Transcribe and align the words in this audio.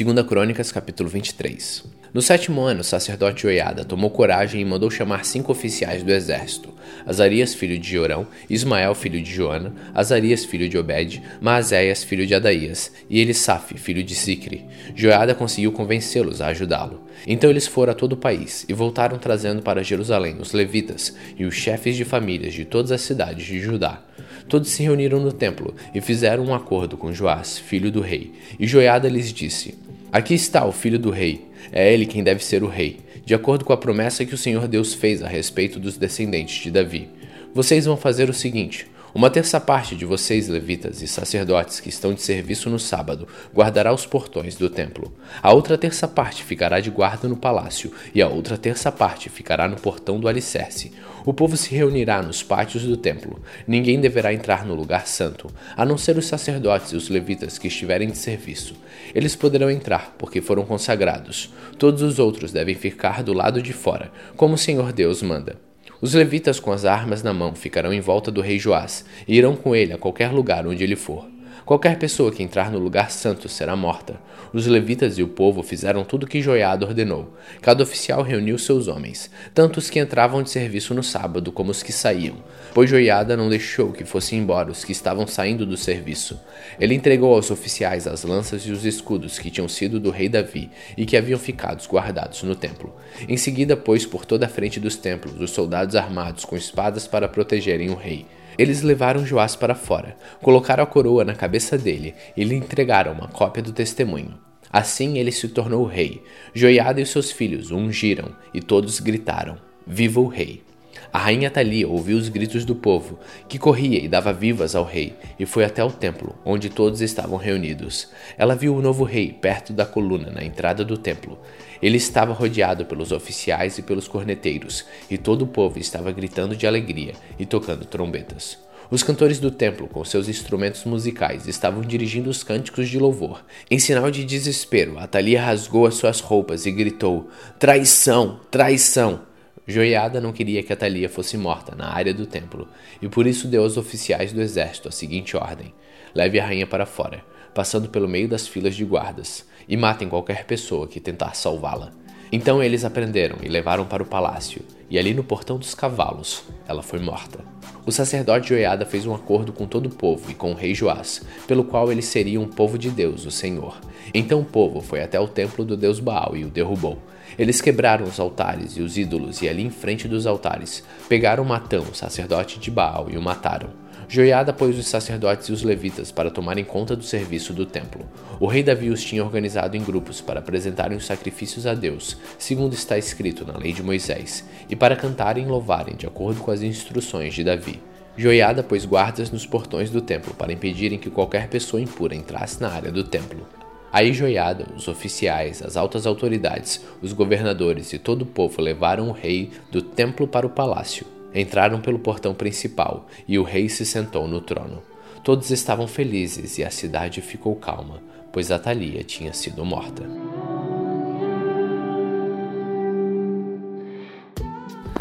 2 0.00 0.22
Crônicas, 0.28 0.70
capítulo 0.70 1.08
23. 1.08 1.82
No 2.14 2.22
sétimo 2.22 2.60
ano, 2.60 2.82
o 2.82 2.84
sacerdote 2.84 3.42
Joiada 3.42 3.84
tomou 3.84 4.08
coragem 4.10 4.60
e 4.60 4.64
mandou 4.64 4.88
chamar 4.88 5.24
cinco 5.24 5.50
oficiais 5.50 6.04
do 6.04 6.12
exército: 6.12 6.72
Azarias, 7.04 7.52
filho 7.52 7.76
de 7.76 7.90
Jorão, 7.90 8.28
Ismael, 8.48 8.94
filho 8.94 9.20
de 9.20 9.28
Joana, 9.28 9.74
Azarias, 9.92 10.44
filho 10.44 10.68
de 10.68 10.78
Obed, 10.78 11.20
Maazéias, 11.40 12.04
filho 12.04 12.24
de 12.28 12.32
Adaías, 12.32 12.92
e 13.10 13.18
Elisaf, 13.18 13.76
filho 13.76 14.04
de 14.04 14.14
Sicre. 14.14 14.66
Joiada 14.94 15.34
conseguiu 15.34 15.72
convencê-los 15.72 16.40
a 16.40 16.46
ajudá-lo. 16.46 17.02
Então 17.26 17.50
eles 17.50 17.66
foram 17.66 17.90
a 17.90 17.96
todo 17.96 18.12
o 18.12 18.16
país 18.16 18.64
e 18.68 18.72
voltaram 18.72 19.18
trazendo 19.18 19.62
para 19.62 19.82
Jerusalém 19.82 20.36
os 20.38 20.52
levitas 20.52 21.12
e 21.36 21.44
os 21.44 21.56
chefes 21.56 21.96
de 21.96 22.04
famílias 22.04 22.54
de 22.54 22.64
todas 22.64 22.92
as 22.92 23.00
cidades 23.00 23.44
de 23.44 23.58
Judá. 23.58 24.00
Todos 24.48 24.70
se 24.70 24.82
reuniram 24.82 25.18
no 25.18 25.32
templo 25.32 25.74
e 25.92 26.00
fizeram 26.00 26.44
um 26.44 26.54
acordo 26.54 26.96
com 26.96 27.12
Joás, 27.12 27.58
filho 27.58 27.90
do 27.90 28.00
rei. 28.00 28.32
E 28.58 28.66
Joiada 28.66 29.08
lhes 29.08 29.32
disse: 29.32 29.87
Aqui 30.10 30.32
está 30.32 30.64
o 30.64 30.72
filho 30.72 30.98
do 30.98 31.10
rei. 31.10 31.46
É 31.70 31.92
ele 31.92 32.06
quem 32.06 32.24
deve 32.24 32.42
ser 32.42 32.62
o 32.62 32.68
rei, 32.68 33.00
de 33.26 33.34
acordo 33.34 33.62
com 33.62 33.74
a 33.74 33.76
promessa 33.76 34.24
que 34.24 34.34
o 34.34 34.38
Senhor 34.38 34.66
Deus 34.66 34.94
fez 34.94 35.22
a 35.22 35.28
respeito 35.28 35.78
dos 35.78 35.98
descendentes 35.98 36.62
de 36.62 36.70
Davi. 36.70 37.10
Vocês 37.52 37.84
vão 37.84 37.96
fazer 37.96 38.30
o 38.30 38.34
seguinte: 38.34 38.86
uma 39.14 39.30
terça 39.30 39.58
parte 39.58 39.96
de 39.96 40.04
vocês, 40.04 40.48
levitas 40.48 41.00
e 41.00 41.08
sacerdotes 41.08 41.80
que 41.80 41.88
estão 41.88 42.12
de 42.12 42.20
serviço 42.20 42.68
no 42.68 42.78
sábado, 42.78 43.26
guardará 43.54 43.92
os 43.92 44.04
portões 44.04 44.54
do 44.54 44.68
templo. 44.68 45.12
A 45.42 45.52
outra 45.52 45.78
terça 45.78 46.06
parte 46.06 46.44
ficará 46.44 46.78
de 46.78 46.90
guarda 46.90 47.26
no 47.26 47.36
palácio, 47.36 47.90
e 48.14 48.20
a 48.20 48.28
outra 48.28 48.58
terça 48.58 48.92
parte 48.92 49.30
ficará 49.30 49.66
no 49.66 49.76
portão 49.76 50.20
do 50.20 50.28
alicerce. 50.28 50.92
O 51.24 51.32
povo 51.32 51.56
se 51.56 51.74
reunirá 51.74 52.22
nos 52.22 52.42
pátios 52.42 52.84
do 52.84 52.96
templo. 52.96 53.40
Ninguém 53.66 53.98
deverá 53.98 54.32
entrar 54.32 54.66
no 54.66 54.74
lugar 54.74 55.06
santo, 55.06 55.50
a 55.74 55.86
não 55.86 55.96
ser 55.96 56.18
os 56.18 56.26
sacerdotes 56.26 56.92
e 56.92 56.96
os 56.96 57.08
levitas 57.08 57.58
que 57.58 57.68
estiverem 57.68 58.10
de 58.10 58.18
serviço. 58.18 58.74
Eles 59.14 59.34
poderão 59.34 59.70
entrar, 59.70 60.14
porque 60.18 60.42
foram 60.42 60.64
consagrados. 60.64 61.50
Todos 61.78 62.02
os 62.02 62.18
outros 62.18 62.52
devem 62.52 62.74
ficar 62.74 63.22
do 63.22 63.32
lado 63.32 63.62
de 63.62 63.72
fora, 63.72 64.12
como 64.36 64.54
o 64.54 64.58
Senhor 64.58 64.92
Deus 64.92 65.22
manda. 65.22 65.67
Os 66.00 66.14
levitas 66.14 66.60
com 66.60 66.70
as 66.70 66.84
armas 66.84 67.22
na 67.24 67.32
mão 67.32 67.54
ficarão 67.54 67.92
em 67.92 68.00
volta 68.00 68.30
do 68.30 68.40
rei 68.40 68.58
Joás 68.58 69.04
e 69.26 69.36
irão 69.36 69.56
com 69.56 69.74
ele 69.74 69.92
a 69.92 69.98
qualquer 69.98 70.30
lugar 70.30 70.66
onde 70.66 70.84
ele 70.84 70.94
for. 70.94 71.26
Qualquer 71.68 71.98
pessoa 71.98 72.32
que 72.32 72.42
entrar 72.42 72.70
no 72.70 72.78
lugar 72.78 73.10
santo 73.10 73.46
será 73.46 73.76
morta. 73.76 74.18
Os 74.54 74.66
levitas 74.66 75.18
e 75.18 75.22
o 75.22 75.28
povo 75.28 75.62
fizeram 75.62 76.02
tudo 76.02 76.26
que 76.26 76.40
Joiada 76.40 76.86
ordenou. 76.86 77.36
Cada 77.60 77.82
oficial 77.82 78.22
reuniu 78.22 78.56
seus 78.56 78.88
homens, 78.88 79.30
tanto 79.52 79.76
os 79.76 79.90
que 79.90 80.00
entravam 80.00 80.42
de 80.42 80.48
serviço 80.48 80.94
no 80.94 81.02
sábado 81.02 81.52
como 81.52 81.70
os 81.70 81.82
que 81.82 81.92
saíam, 81.92 82.36
pois 82.72 82.88
Joiada 82.88 83.36
não 83.36 83.50
deixou 83.50 83.92
que 83.92 84.06
fossem 84.06 84.38
embora 84.38 84.70
os 84.70 84.82
que 84.82 84.92
estavam 84.92 85.26
saindo 85.26 85.66
do 85.66 85.76
serviço. 85.76 86.40
Ele 86.80 86.94
entregou 86.94 87.34
aos 87.34 87.50
oficiais 87.50 88.06
as 88.06 88.24
lanças 88.24 88.62
e 88.62 88.72
os 88.72 88.86
escudos 88.86 89.38
que 89.38 89.50
tinham 89.50 89.68
sido 89.68 90.00
do 90.00 90.10
rei 90.10 90.30
Davi 90.30 90.70
e 90.96 91.04
que 91.04 91.18
haviam 91.18 91.38
ficado 91.38 91.86
guardados 91.86 92.42
no 92.44 92.56
templo. 92.56 92.96
Em 93.28 93.36
seguida, 93.36 93.76
pôs 93.76 94.06
por 94.06 94.24
toda 94.24 94.46
a 94.46 94.48
frente 94.48 94.80
dos 94.80 94.96
templos 94.96 95.38
os 95.38 95.50
soldados 95.50 95.96
armados 95.96 96.46
com 96.46 96.56
espadas 96.56 97.06
para 97.06 97.28
protegerem 97.28 97.90
o 97.90 97.94
rei. 97.94 98.24
Eles 98.58 98.82
levaram 98.82 99.24
Joás 99.24 99.54
para 99.54 99.74
fora, 99.74 100.16
colocaram 100.42 100.82
a 100.82 100.86
coroa 100.86 101.24
na 101.24 101.34
cabeça 101.34 101.78
dele 101.78 102.14
e 102.36 102.42
lhe 102.42 102.56
entregaram 102.56 103.12
uma 103.12 103.28
cópia 103.28 103.62
do 103.62 103.72
testemunho. 103.72 104.36
Assim 104.70 105.16
ele 105.16 105.30
se 105.30 105.48
tornou 105.48 105.86
rei. 105.86 106.22
Joiada 106.52 107.00
e 107.00 107.06
seus 107.06 107.30
filhos 107.30 107.70
o 107.70 107.76
ungiram 107.76 108.34
e 108.52 108.60
todos 108.60 109.00
gritaram: 109.00 109.56
Viva 109.86 110.20
o 110.20 110.26
rei! 110.26 110.67
A 111.10 111.18
rainha 111.18 111.50
Thalia 111.50 111.88
ouviu 111.88 112.18
os 112.18 112.28
gritos 112.28 112.64
do 112.64 112.74
povo, 112.74 113.18
que 113.48 113.58
corria 113.58 113.98
e 113.98 114.08
dava 114.08 114.32
vivas 114.32 114.74
ao 114.74 114.84
rei, 114.84 115.14
e 115.38 115.46
foi 115.46 115.64
até 115.64 115.82
o 115.82 115.90
templo, 115.90 116.36
onde 116.44 116.68
todos 116.68 117.00
estavam 117.00 117.38
reunidos. 117.38 118.08
Ela 118.36 118.54
viu 118.54 118.76
o 118.76 118.82
novo 118.82 119.04
rei 119.04 119.32
perto 119.32 119.72
da 119.72 119.86
coluna 119.86 120.30
na 120.30 120.44
entrada 120.44 120.84
do 120.84 120.98
templo. 120.98 121.38
Ele 121.80 121.96
estava 121.96 122.34
rodeado 122.34 122.84
pelos 122.84 123.10
oficiais 123.10 123.78
e 123.78 123.82
pelos 123.82 124.06
corneteiros, 124.06 124.84
e 125.10 125.16
todo 125.16 125.42
o 125.42 125.46
povo 125.46 125.78
estava 125.78 126.12
gritando 126.12 126.54
de 126.54 126.66
alegria 126.66 127.14
e 127.38 127.46
tocando 127.46 127.86
trombetas. 127.86 128.58
Os 128.90 129.02
cantores 129.02 129.38
do 129.38 129.50
templo, 129.50 129.86
com 129.86 130.02
seus 130.02 130.28
instrumentos 130.28 130.84
musicais, 130.84 131.46
estavam 131.46 131.82
dirigindo 131.82 132.30
os 132.30 132.42
cânticos 132.42 132.88
de 132.88 132.98
louvor. 132.98 133.44
Em 133.70 133.78
sinal 133.78 134.10
de 134.10 134.24
desespero, 134.24 134.98
Atalia 134.98 135.42
rasgou 135.42 135.86
as 135.86 135.94
suas 135.94 136.20
roupas 136.20 136.64
e 136.64 136.70
gritou: 136.70 137.28
Traição! 137.58 138.40
Traição! 138.50 139.27
Joiada 139.70 140.18
não 140.18 140.32
queria 140.32 140.62
que 140.62 140.72
Atalia 140.72 141.10
fosse 141.10 141.36
morta 141.36 141.76
na 141.76 141.92
área 141.92 142.14
do 142.14 142.24
templo, 142.24 142.66
e 143.02 143.06
por 143.08 143.26
isso 143.26 143.46
deu 143.46 143.64
aos 143.64 143.76
oficiais 143.76 144.32
do 144.32 144.40
exército 144.40 144.88
a 144.88 144.90
seguinte 144.90 145.36
ordem: 145.36 145.74
Leve 146.14 146.40
a 146.40 146.46
rainha 146.46 146.66
para 146.66 146.86
fora, 146.86 147.22
passando 147.54 147.90
pelo 147.90 148.08
meio 148.08 148.26
das 148.26 148.48
filas 148.48 148.74
de 148.74 148.82
guardas, 148.82 149.46
e 149.68 149.76
matem 149.76 150.08
qualquer 150.08 150.46
pessoa 150.46 150.88
que 150.88 150.98
tentar 150.98 151.34
salvá-la. 151.34 151.92
Então 152.32 152.62
eles 152.62 152.82
a 152.82 152.88
prenderam 152.88 153.36
e 153.42 153.48
levaram 153.48 153.84
para 153.84 154.02
o 154.02 154.06
palácio, 154.06 154.62
e 154.88 154.98
ali 154.98 155.12
no 155.12 155.22
portão 155.22 155.58
dos 155.58 155.74
cavalos 155.74 156.44
ela 156.66 156.82
foi 156.82 156.98
morta. 156.98 157.40
O 157.84 157.92
sacerdote 157.92 158.48
Joiada 158.48 158.86
fez 158.86 159.04
um 159.04 159.14
acordo 159.14 159.52
com 159.52 159.66
todo 159.66 159.86
o 159.86 159.94
povo 159.94 160.30
e 160.30 160.34
com 160.34 160.52
o 160.52 160.54
rei 160.54 160.74
Joás, 160.74 161.22
pelo 161.46 161.64
qual 161.64 161.92
eles 161.92 162.06
seriam 162.06 162.42
um 162.42 162.48
povo 162.48 162.78
de 162.78 162.88
Deus, 162.90 163.26
o 163.26 163.30
Senhor. 163.30 163.78
Então 164.14 164.40
o 164.40 164.44
povo 164.46 164.80
foi 164.80 165.02
até 165.02 165.20
o 165.20 165.28
templo 165.28 165.62
do 165.62 165.76
deus 165.76 166.00
Baal 166.00 166.34
e 166.34 166.44
o 166.44 166.48
derrubou. 166.48 166.98
Eles 167.38 167.60
quebraram 167.60 168.04
os 168.04 168.18
altares 168.18 168.76
e 168.76 168.82
os 168.82 168.98
ídolos, 168.98 169.40
e 169.42 169.48
ali 169.48 169.62
em 169.62 169.70
frente 169.70 170.08
dos 170.08 170.26
altares 170.26 170.82
pegaram 171.08 171.44
Matão, 171.44 171.84
sacerdote 171.94 172.58
de 172.58 172.68
Baal, 172.68 173.06
e 173.08 173.16
o 173.16 173.22
mataram. 173.22 173.70
Joiada 174.08 174.52
pôs 174.52 174.76
os 174.76 174.86
sacerdotes 174.88 175.48
e 175.48 175.52
os 175.52 175.62
levitas 175.62 176.10
para 176.10 176.30
tomarem 176.30 176.64
conta 176.64 176.96
do 176.96 177.04
serviço 177.04 177.52
do 177.52 177.64
templo. 177.64 178.08
O 178.40 178.46
rei 178.46 178.62
Davi 178.62 178.88
os 178.88 179.04
tinha 179.04 179.22
organizado 179.22 179.76
em 179.76 179.84
grupos 179.84 180.20
para 180.20 180.40
apresentarem 180.40 180.96
os 180.96 181.06
sacrifícios 181.06 181.66
a 181.66 181.74
Deus, 181.74 182.16
segundo 182.38 182.72
está 182.72 182.98
escrito 182.98 183.46
na 183.46 183.56
lei 183.56 183.72
de 183.72 183.82
Moisés, 183.82 184.44
e 184.68 184.74
para 184.74 184.96
cantarem 184.96 185.44
e 185.44 185.48
louvarem 185.48 185.94
de 185.94 186.06
acordo 186.06 186.40
com 186.40 186.50
as 186.50 186.62
instruções 186.62 187.34
de 187.34 187.44
Davi. 187.44 187.80
Joiada 188.16 188.64
pôs 188.64 188.84
guardas 188.84 189.30
nos 189.30 189.46
portões 189.46 189.90
do 189.90 190.00
templo 190.00 190.34
para 190.34 190.52
impedirem 190.52 190.98
que 190.98 191.10
qualquer 191.10 191.48
pessoa 191.48 191.80
impura 191.80 192.16
entrasse 192.16 192.60
na 192.60 192.68
área 192.68 192.90
do 192.90 193.04
templo. 193.04 193.46
Aí 193.92 194.12
Joiada, 194.12 194.66
os 194.76 194.86
oficiais, 194.88 195.62
as 195.62 195.76
altas 195.76 196.06
autoridades, 196.06 196.84
os 197.00 197.12
governadores 197.12 197.92
e 197.92 197.98
todo 197.98 198.22
o 198.22 198.26
povo 198.26 198.60
levaram 198.60 199.08
o 199.08 199.12
rei 199.12 199.50
do 199.70 199.80
templo 199.80 200.26
para 200.28 200.46
o 200.46 200.50
palácio 200.50 201.06
Entraram 201.34 201.80
pelo 201.80 201.98
portão 201.98 202.34
principal 202.34 203.06
e 203.26 203.38
o 203.38 203.42
rei 203.42 203.68
se 203.68 203.84
sentou 203.84 204.26
no 204.26 204.40
trono. 204.40 204.82
Todos 205.22 205.50
estavam 205.50 205.86
felizes 205.86 206.58
e 206.58 206.64
a 206.64 206.70
cidade 206.70 207.20
ficou 207.20 207.54
calma, 207.54 208.02
pois 208.32 208.50
Atalia 208.50 209.04
tinha 209.04 209.32
sido 209.32 209.64
morta. 209.64 210.04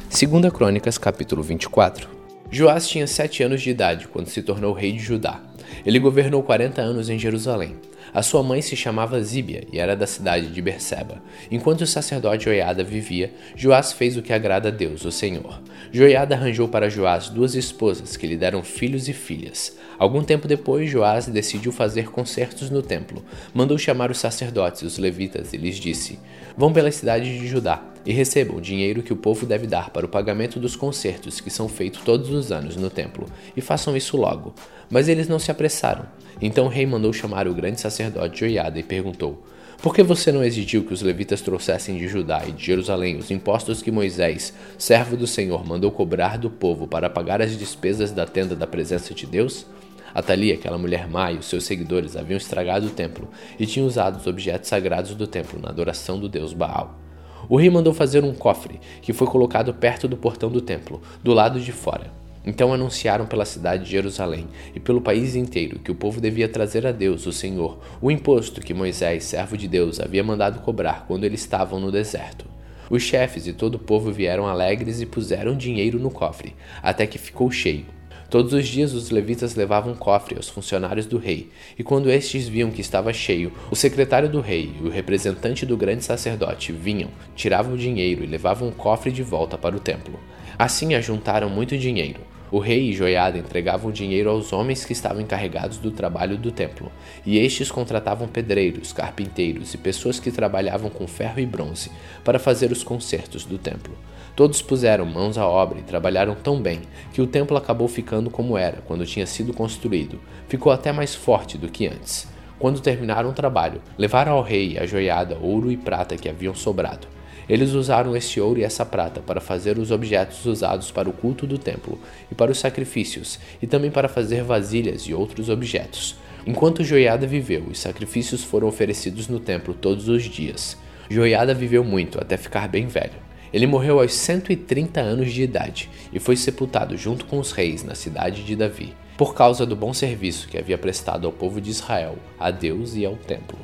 Segunda 0.10 0.52
Crônicas, 0.52 0.98
capítulo 0.98 1.42
24. 1.42 2.10
Joás 2.52 2.88
tinha 2.88 3.08
sete 3.08 3.44
anos 3.44 3.62
de 3.62 3.70
idade 3.70 4.08
quando 4.08 4.28
se 4.28 4.42
tornou 4.42 4.74
rei 4.74 4.92
de 4.92 5.00
Judá. 5.00 5.42
Ele 5.86 6.00
governou 6.00 6.44
40 6.44 6.82
anos 6.82 7.10
em 7.10 7.20
Jerusalém. 7.20 7.76
A 8.14 8.24
sua 8.24 8.42
mãe 8.42 8.62
se 8.62 8.76
chamava 8.76 9.22
Zíbia 9.22 9.64
e 9.72 9.80
era 9.80 9.96
da 9.96 10.08
cidade 10.08 10.48
de 10.48 10.62
Berseba. 10.62 11.22
Enquanto 11.52 11.82
o 11.82 11.88
sacerdote 11.88 12.46
Joiada 12.46 12.84
vivia, 12.84 13.34
Joás 13.56 13.92
fez 13.94 14.18
o 14.18 14.22
que 14.22 14.34
agrada 14.34 14.70
a 14.70 14.72
Deus, 14.72 15.06
o 15.06 15.12
Senhor. 15.12 15.62
Joiada 15.92 16.36
arranjou 16.36 16.68
para 16.68 16.90
Joás 16.90 17.30
duas 17.30 17.56
esposas 17.56 18.18
que 18.18 18.28
lhe 18.28 18.38
deram 18.38 18.64
filhos 18.64 19.08
e 19.08 19.14
filhas. 19.14 19.78
Algum 19.98 20.24
tempo 20.24 20.48
depois, 20.48 20.90
Joás 20.90 21.28
decidiu 21.28 21.72
fazer 21.72 22.10
concertos 22.10 22.70
no 22.70 22.82
templo. 22.82 23.24
Mandou 23.54 23.78
chamar 23.78 24.12
os 24.12 24.18
sacerdotes 24.18 24.84
os 24.84 24.98
levitas 24.98 25.54
e 25.54 25.58
lhes 25.58 25.76
disse: 25.76 26.20
Vão 26.56 26.72
pela 26.72 26.92
cidade 26.92 27.40
de 27.40 27.48
Judá 27.48 27.84
e 28.08 28.14
recebam 28.14 28.56
o 28.56 28.62
dinheiro 28.62 29.04
que 29.04 29.12
o 29.12 29.18
povo 29.18 29.46
deve 29.46 29.68
dar 29.68 29.90
para 29.90 30.06
o 30.06 30.10
pagamento 30.10 30.62
dos 30.62 30.78
concertos 30.78 31.42
que 31.42 31.50
são 31.50 31.68
feitos 31.68 32.00
todos 32.06 32.30
os 32.30 32.54
anos 32.54 32.78
no 32.78 32.90
templo, 32.90 33.28
e 33.54 33.60
façam 33.60 33.98
isso 33.98 34.16
logo. 34.16 34.56
Mas 34.90 35.10
eles 35.10 35.28
não 35.28 35.38
se 35.38 35.52
apressaram. 35.52 36.06
Então 36.42 36.68
o 36.68 36.70
rei 36.70 36.86
mandou 36.86 37.12
chamar 37.12 37.50
o 37.50 37.54
grande 37.54 37.82
sacerdote 37.82 38.40
Joiada 38.40 38.80
e 38.80 38.84
perguntou: 38.84 39.44
Por 39.82 39.94
que 39.94 40.02
você 40.04 40.32
não 40.32 40.42
exigiu 40.42 40.86
que 40.86 40.94
os 40.94 41.02
levitas 41.02 41.42
trouxessem 41.42 41.98
de 41.98 42.08
Judá 42.08 42.44
e 42.48 42.54
de 42.54 42.66
Jerusalém 42.66 43.18
os 43.18 43.30
impostos 43.30 43.82
que 43.82 43.92
Moisés, 43.92 44.54
servo 44.78 45.18
do 45.18 45.28
Senhor, 45.28 45.68
mandou 45.68 45.92
cobrar 45.92 46.38
do 46.38 46.50
povo 46.50 46.88
para 46.88 47.10
pagar 47.10 47.42
as 47.42 47.58
despesas 47.58 48.14
da 48.14 48.26
tenda 48.26 48.56
da 48.56 48.66
presença 48.66 49.14
de 49.14 49.26
Deus? 49.26 49.66
Atalia, 50.14 50.54
aquela 50.54 50.78
mulher 50.78 51.10
má 51.10 51.34
e 51.34 51.38
os 51.38 51.48
seus 51.48 51.66
seguidores 51.66 52.16
haviam 52.16 52.38
estragado 52.38 52.88
o 52.88 52.92
templo 52.92 53.28
e 53.60 53.66
tinham 53.66 53.86
usado 53.86 54.18
os 54.18 54.26
objetos 54.26 54.70
sagrados 54.70 55.14
do 55.14 55.28
templo 55.28 55.60
na 55.60 55.68
adoração 55.68 56.18
do 56.18 56.30
deus 56.30 56.54
Baal. 56.54 57.07
O 57.50 57.58
rei 57.58 57.70
mandou 57.70 57.94
fazer 57.94 58.24
um 58.24 58.34
cofre, 58.34 58.80
que 59.02 59.14
foi 59.14 59.28
colocado 59.28 59.74
perto 59.74 60.08
do 60.08 60.18
portão 60.18 60.50
do 60.50 60.62
templo, 60.62 61.02
do 61.24 61.34
lado 61.34 61.60
de 61.60 61.72
fora. 61.72 62.12
Então 62.46 62.74
anunciaram 62.74 63.26
pela 63.26 63.44
cidade 63.44 63.84
de 63.84 63.92
Jerusalém 63.92 64.48
e 64.74 64.80
pelo 64.80 65.02
país 65.02 65.36
inteiro 65.36 65.80
que 65.80 65.92
o 65.92 65.96
povo 65.96 66.22
devia 66.22 66.48
trazer 66.48 66.88
a 66.88 66.92
Deus, 66.92 67.26
o 67.26 67.32
Senhor, 67.32 67.78
o 68.02 68.10
imposto 68.10 68.62
que 68.62 68.74
Moisés, 68.74 69.26
servo 69.26 69.58
de 69.58 69.68
Deus, 69.68 70.00
havia 70.00 70.24
mandado 70.24 70.62
cobrar 70.62 71.06
quando 71.08 71.26
eles 71.26 71.42
estavam 71.42 71.80
no 71.80 71.92
deserto. 71.92 72.46
Os 72.90 73.04
chefes 73.04 73.48
e 73.48 73.54
todo 73.54 73.76
o 73.76 73.80
povo 73.80 74.12
vieram 74.14 74.48
alegres 74.48 75.02
e 75.02 75.06
puseram 75.06 75.58
dinheiro 75.58 76.00
no 76.00 76.10
cofre, 76.10 76.56
até 76.82 77.06
que 77.06 77.18
ficou 77.18 77.52
cheio. 77.52 77.97
Todos 78.30 78.52
os 78.52 78.68
dias 78.68 78.94
os 78.94 79.10
levitas 79.10 79.56
levavam 79.56 79.94
um 79.94 79.96
cofre 79.96 80.36
aos 80.36 80.50
funcionários 80.50 81.06
do 81.06 81.18
rei, 81.18 81.50
e 81.80 81.84
quando 81.84 82.12
estes 82.12 82.46
viam 82.46 82.70
que 82.70 82.82
estava 82.82 83.14
cheio, 83.14 83.54
o 83.72 83.76
secretário 83.76 84.28
do 84.28 84.42
rei 84.42 84.74
e 84.82 84.86
o 84.86 84.90
representante 84.90 85.66
do 85.66 85.78
grande 85.78 86.04
sacerdote 86.04 86.74
vinham, 86.74 87.10
tiravam 87.38 87.76
o 87.76 87.78
dinheiro 87.78 88.26
e 88.26 88.28
levavam 88.28 88.68
o 88.68 88.74
cofre 88.74 89.14
de 89.14 89.24
volta 89.24 89.58
para 89.58 89.78
o 89.78 89.80
templo. 89.80 90.20
Assim 90.60 90.94
ajuntaram 90.94 91.50
muito 91.50 91.78
dinheiro. 91.78 92.20
O 92.52 92.60
rei 92.60 92.90
e 92.90 92.94
Joiada 92.94 93.38
entregavam 93.38 93.92
dinheiro 93.92 94.30
aos 94.30 94.52
homens 94.52 94.84
que 94.84 94.94
estavam 94.94 95.22
encarregados 95.22 95.78
do 95.78 95.92
trabalho 95.92 96.38
do 96.38 96.52
templo, 96.52 96.92
e 97.26 97.38
estes 97.38 97.72
contratavam 97.72 98.28
pedreiros, 98.28 98.92
carpinteiros 98.92 99.74
e 99.74 99.78
pessoas 99.78 100.20
que 100.20 100.32
trabalhavam 100.32 100.90
com 100.90 101.08
ferro 101.08 101.40
e 101.40 101.46
bronze 101.46 101.92
para 102.26 102.40
fazer 102.40 102.74
os 102.74 102.84
concertos 102.84 103.46
do 103.46 103.58
templo. 103.58 103.98
Todos 104.38 104.62
puseram 104.62 105.04
mãos 105.04 105.36
à 105.36 105.48
obra 105.48 105.80
e 105.80 105.82
trabalharam 105.82 106.36
tão 106.36 106.62
bem 106.62 106.82
que 107.12 107.24
o 107.24 107.26
templo 107.26 107.58
acabou 107.58 107.88
ficando 107.88 108.30
como 108.30 108.56
era 108.56 108.84
quando 108.86 109.04
tinha 109.04 109.26
sido 109.26 109.52
construído, 109.52 110.20
ficou 110.48 110.72
até 110.72 110.92
mais 110.92 111.16
forte 111.16 111.58
do 111.58 111.68
que 111.68 111.88
antes. 111.88 112.28
Quando 112.60 112.80
terminaram 112.80 113.32
o 113.32 113.34
trabalho, 113.34 113.82
levaram 113.98 114.34
ao 114.34 114.44
rei 114.44 114.78
a 114.78 114.86
joiada, 114.86 115.40
ouro 115.42 115.72
e 115.72 115.76
prata 115.76 116.16
que 116.16 116.30
haviam 116.30 116.54
sobrado. 116.54 117.08
Eles 117.50 117.72
usaram 117.72 118.16
esse 118.16 118.40
ouro 118.40 118.60
e 118.60 118.64
essa 118.64 118.86
prata 118.86 119.22
para 119.22 119.42
fazer 119.42 119.80
os 119.80 119.90
objetos 119.90 120.46
usados 120.46 120.92
para 120.92 121.10
o 121.10 121.14
culto 121.14 121.48
do 121.48 121.58
templo 121.58 122.00
e 122.32 122.36
para 122.36 122.52
os 122.52 122.60
sacrifícios, 122.60 123.40
e 123.60 123.66
também 123.66 123.90
para 123.90 124.08
fazer 124.08 124.44
vasilhas 124.44 125.02
e 125.08 125.16
outros 125.16 125.50
objetos. 125.50 126.16
Enquanto 126.46 126.84
Joiada 126.84 127.26
viveu, 127.26 127.64
os 127.72 127.80
sacrifícios 127.80 128.44
foram 128.44 128.68
oferecidos 128.68 129.28
no 129.28 129.40
templo 129.40 129.74
todos 129.74 130.08
os 130.08 130.22
dias. 130.26 130.78
Joiada 131.10 131.56
viveu 131.56 131.84
muito 131.84 132.22
até 132.22 132.38
ficar 132.38 132.68
bem 132.68 132.86
velho. 132.86 133.27
Ele 133.54 133.68
morreu 133.68 134.00
aos 134.00 134.14
130 134.14 135.00
anos 135.00 135.32
de 135.32 135.44
idade 135.44 135.90
e 136.12 136.20
foi 136.20 136.36
sepultado 136.36 136.98
junto 136.98 137.26
com 137.26 137.40
os 137.40 137.52
reis 137.52 137.84
na 137.84 137.96
cidade 137.96 138.44
de 138.44 138.56
Davi, 138.56 138.94
por 139.18 139.34
causa 139.34 139.66
do 139.66 139.76
bom 139.76 139.94
serviço 139.94 140.48
que 140.48 140.58
havia 140.58 140.78
prestado 140.78 141.26
ao 141.26 141.34
povo 141.34 141.60
de 141.60 141.70
Israel, 141.70 142.16
a 142.40 142.52
Deus 142.52 142.96
e 142.96 143.06
ao 143.06 143.16
templo. 143.16 143.58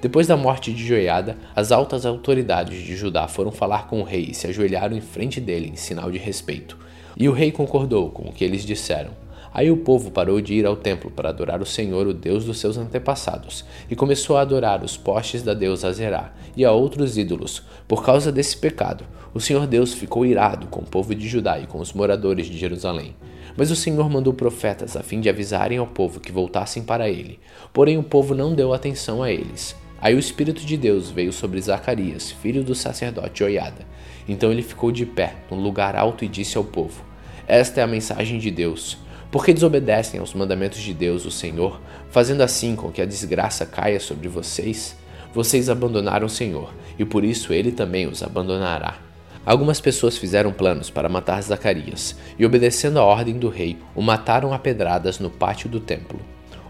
Depois 0.00 0.26
da 0.26 0.36
morte 0.36 0.72
de 0.72 0.86
Joiada, 0.86 1.38
as 1.56 1.72
altas 1.72 2.04
autoridades 2.04 2.82
de 2.82 2.94
Judá 2.94 3.26
foram 3.26 3.50
falar 3.50 3.86
com 3.88 4.00
o 4.00 4.04
rei 4.04 4.28
e 4.30 4.34
se 4.34 4.46
ajoelharam 4.46 4.94
em 4.94 5.00
frente 5.00 5.40
dele 5.40 5.70
em 5.70 5.76
sinal 5.76 6.10
de 6.10 6.18
respeito. 6.18 6.76
E 7.16 7.28
o 7.28 7.32
rei 7.32 7.50
concordou 7.50 8.10
com 8.10 8.28
o 8.28 8.32
que 8.32 8.44
eles 8.44 8.64
disseram. 8.64 9.23
Aí 9.54 9.70
o 9.70 9.76
povo 9.76 10.10
parou 10.10 10.40
de 10.40 10.52
ir 10.52 10.66
ao 10.66 10.74
templo 10.74 11.12
para 11.12 11.28
adorar 11.28 11.62
o 11.62 11.66
Senhor, 11.66 12.08
o 12.08 12.12
Deus 12.12 12.44
dos 12.44 12.58
seus 12.58 12.76
antepassados, 12.76 13.64
e 13.88 13.94
começou 13.94 14.36
a 14.36 14.40
adorar 14.40 14.82
os 14.82 14.96
postes 14.96 15.44
da 15.44 15.54
deusa 15.54 15.86
Azerá 15.86 16.32
e 16.56 16.64
a 16.64 16.72
outros 16.72 17.16
ídolos. 17.16 17.62
Por 17.86 18.04
causa 18.04 18.32
desse 18.32 18.56
pecado, 18.56 19.04
o 19.32 19.40
Senhor 19.40 19.68
Deus 19.68 19.94
ficou 19.94 20.26
irado 20.26 20.66
com 20.66 20.80
o 20.80 20.86
povo 20.86 21.14
de 21.14 21.28
Judá 21.28 21.60
e 21.60 21.68
com 21.68 21.78
os 21.78 21.92
moradores 21.92 22.46
de 22.46 22.58
Jerusalém. 22.58 23.14
Mas 23.56 23.70
o 23.70 23.76
Senhor 23.76 24.10
mandou 24.10 24.34
profetas 24.34 24.96
a 24.96 25.04
fim 25.04 25.20
de 25.20 25.28
avisarem 25.28 25.78
ao 25.78 25.86
povo 25.86 26.18
que 26.18 26.32
voltassem 26.32 26.82
para 26.82 27.08
ele. 27.08 27.38
Porém, 27.72 27.96
o 27.96 28.02
povo 28.02 28.34
não 28.34 28.56
deu 28.56 28.74
atenção 28.74 29.22
a 29.22 29.30
eles. 29.30 29.76
Aí 30.00 30.16
o 30.16 30.18
Espírito 30.18 30.66
de 30.66 30.76
Deus 30.76 31.10
veio 31.10 31.32
sobre 31.32 31.60
Zacarias, 31.60 32.32
filho 32.32 32.64
do 32.64 32.74
sacerdote 32.74 33.44
Oiada. 33.44 33.86
Então 34.28 34.50
ele 34.50 34.62
ficou 34.62 34.90
de 34.90 35.06
pé, 35.06 35.36
num 35.48 35.62
lugar 35.62 35.94
alto, 35.94 36.24
e 36.24 36.28
disse 36.28 36.58
ao 36.58 36.64
povo: 36.64 37.04
Esta 37.46 37.80
é 37.80 37.84
a 37.84 37.86
mensagem 37.86 38.38
de 38.38 38.50
Deus. 38.50 39.03
Porque 39.34 39.52
desobedecem 39.52 40.20
aos 40.20 40.32
mandamentos 40.32 40.78
de 40.78 40.94
Deus, 40.94 41.26
o 41.26 41.30
Senhor, 41.30 41.80
fazendo 42.08 42.42
assim 42.42 42.76
com 42.76 42.92
que 42.92 43.02
a 43.02 43.04
desgraça 43.04 43.66
caia 43.66 43.98
sobre 43.98 44.28
vocês? 44.28 44.96
Vocês 45.34 45.68
abandonaram 45.68 46.28
o 46.28 46.30
Senhor, 46.30 46.72
e 46.96 47.04
por 47.04 47.24
isso 47.24 47.52
ele 47.52 47.72
também 47.72 48.06
os 48.06 48.22
abandonará. 48.22 48.96
Algumas 49.44 49.80
pessoas 49.80 50.16
fizeram 50.16 50.52
planos 50.52 50.88
para 50.88 51.08
matar 51.08 51.42
Zacarias, 51.42 52.14
e 52.38 52.46
obedecendo 52.46 53.00
a 53.00 53.02
ordem 53.02 53.36
do 53.36 53.48
rei, 53.48 53.76
o 53.92 54.00
mataram 54.00 54.54
a 54.54 54.58
pedradas 54.60 55.18
no 55.18 55.30
pátio 55.30 55.68
do 55.68 55.80
templo. 55.80 56.20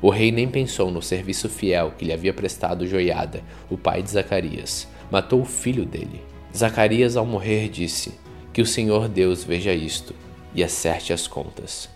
O 0.00 0.08
rei 0.08 0.32
nem 0.32 0.48
pensou 0.48 0.90
no 0.90 1.02
serviço 1.02 1.50
fiel 1.50 1.92
que 1.98 2.06
lhe 2.06 2.14
havia 2.14 2.32
prestado 2.32 2.86
Joiada, 2.86 3.42
o 3.68 3.76
pai 3.76 4.02
de 4.02 4.10
Zacarias. 4.10 4.88
Matou 5.10 5.42
o 5.42 5.44
filho 5.44 5.84
dele. 5.84 6.22
Zacarias, 6.56 7.14
ao 7.14 7.26
morrer, 7.26 7.68
disse: 7.68 8.14
Que 8.54 8.62
o 8.62 8.66
Senhor 8.66 9.06
Deus 9.06 9.44
veja 9.44 9.74
isto 9.74 10.14
e 10.54 10.64
acerte 10.64 11.12
as 11.12 11.26
contas. 11.26 11.92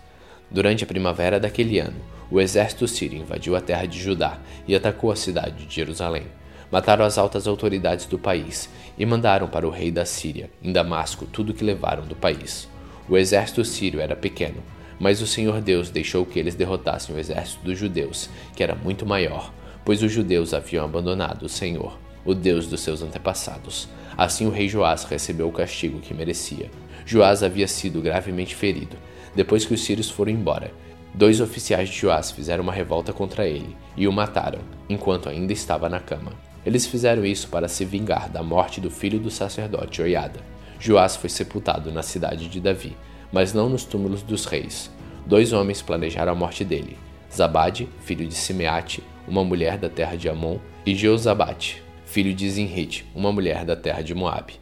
Durante 0.51 0.83
a 0.83 0.87
primavera 0.87 1.39
daquele 1.39 1.77
ano, 1.77 1.97
o 2.31 2.41
exército 2.41 2.87
sírio 2.87 3.19
invadiu 3.19 3.55
a 3.55 3.61
terra 3.61 3.85
de 3.85 3.99
Judá 3.99 4.39
e 4.67 4.75
atacou 4.75 5.11
a 5.11 5.15
cidade 5.15 5.65
de 5.65 5.75
Jerusalém. 5.75 6.23
Mataram 6.71 7.05
as 7.05 7.17
altas 7.17 7.47
autoridades 7.47 8.05
do 8.05 8.17
país 8.17 8.69
e 8.97 9.05
mandaram 9.05 9.47
para 9.47 9.67
o 9.67 9.71
rei 9.71 9.91
da 9.91 10.05
Síria, 10.05 10.49
em 10.61 10.71
Damasco, 10.71 11.25
tudo 11.25 11.51
o 11.51 11.53
que 11.53 11.63
levaram 11.63 12.05
do 12.05 12.15
país. 12.15 12.67
O 13.07 13.17
exército 13.17 13.63
sírio 13.63 13.99
era 13.99 14.15
pequeno, 14.15 14.63
mas 14.99 15.21
o 15.21 15.27
Senhor 15.27 15.61
Deus 15.61 15.89
deixou 15.89 16.25
que 16.25 16.39
eles 16.39 16.55
derrotassem 16.55 17.15
o 17.15 17.19
exército 17.19 17.63
dos 17.63 17.77
judeus, 17.77 18.29
que 18.55 18.63
era 18.63 18.75
muito 18.75 19.05
maior, 19.05 19.53
pois 19.85 20.01
os 20.03 20.11
judeus 20.11 20.53
haviam 20.53 20.85
abandonado 20.85 21.43
o 21.43 21.49
Senhor, 21.49 21.97
o 22.25 22.33
Deus 22.33 22.67
dos 22.67 22.81
seus 22.81 23.01
antepassados. 23.01 23.87
Assim 24.17 24.45
o 24.45 24.51
rei 24.51 24.67
Joás 24.67 25.03
recebeu 25.05 25.47
o 25.47 25.51
castigo 25.51 25.99
que 25.99 26.13
merecia. 26.13 26.69
Joás 27.05 27.41
havia 27.41 27.67
sido 27.67 28.01
gravemente 28.01 28.53
ferido 28.53 28.97
depois 29.39 29.65
que 29.65 29.73
os 29.73 29.85
sírios 29.85 30.09
foram 30.09 30.33
embora, 30.33 30.69
dois 31.13 31.39
oficiais 31.39 31.87
de 31.87 31.95
Joás 31.95 32.29
fizeram 32.29 32.61
uma 32.61 32.73
revolta 32.73 33.13
contra 33.13 33.47
ele 33.47 33.73
e 33.95 34.05
o 34.05 34.11
mataram, 34.11 34.59
enquanto 34.89 35.29
ainda 35.29 35.53
estava 35.53 35.87
na 35.87 36.01
cama. 36.01 36.33
Eles 36.65 36.85
fizeram 36.85 37.25
isso 37.25 37.47
para 37.47 37.69
se 37.69 37.85
vingar 37.85 38.27
da 38.27 38.43
morte 38.43 38.81
do 38.81 38.91
filho 38.91 39.17
do 39.17 39.31
sacerdote 39.31 40.01
Oiada. 40.01 40.41
Joás 40.77 41.15
foi 41.15 41.29
sepultado 41.29 41.89
na 41.89 42.03
cidade 42.03 42.49
de 42.49 42.59
Davi, 42.59 42.97
mas 43.31 43.53
não 43.53 43.69
nos 43.69 43.85
túmulos 43.85 44.21
dos 44.23 44.43
reis. 44.43 44.91
Dois 45.25 45.53
homens 45.53 45.81
planejaram 45.81 46.33
a 46.33 46.35
morte 46.35 46.65
dele: 46.65 46.97
Zabade, 47.33 47.87
filho 48.01 48.27
de 48.27 48.35
Simeate, 48.35 49.01
uma 49.25 49.45
mulher 49.45 49.77
da 49.77 49.87
terra 49.87 50.17
de 50.17 50.27
Amon, 50.27 50.57
e 50.85 50.93
Jeozabate, 50.93 51.81
filho 52.05 52.33
de 52.33 52.49
Zinrite, 52.49 53.05
uma 53.15 53.31
mulher 53.31 53.63
da 53.63 53.77
terra 53.77 54.01
de 54.01 54.13
Moabe. 54.13 54.59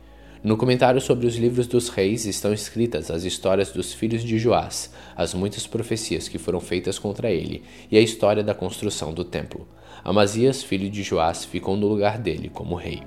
No 0.47 0.55
comentário 0.55 1.01
sobre 1.01 1.27
os 1.27 1.35
livros 1.35 1.67
dos 1.67 1.89
reis 1.89 2.25
estão 2.25 2.53
escritas 2.53 3.11
as 3.11 3.25
histórias 3.25 3.69
dos 3.69 3.91
filhos 3.91 4.23
de 4.23 4.39
Joás, 4.39 4.89
as 5.13 5.33
muitas 5.33 5.67
profecias 5.67 6.29
que 6.29 6.37
foram 6.37 6.61
feitas 6.61 6.97
contra 6.97 7.29
ele 7.29 7.65
e 7.91 7.97
a 7.97 8.01
história 8.01 8.41
da 8.41 8.55
construção 8.55 9.13
do 9.13 9.25
templo. 9.25 9.67
Amazias, 10.05 10.63
filho 10.63 10.89
de 10.89 11.03
Joás, 11.03 11.43
ficou 11.43 11.75
no 11.75 11.85
lugar 11.85 12.17
dele 12.17 12.47
como 12.47 12.75
rei. 12.75 13.03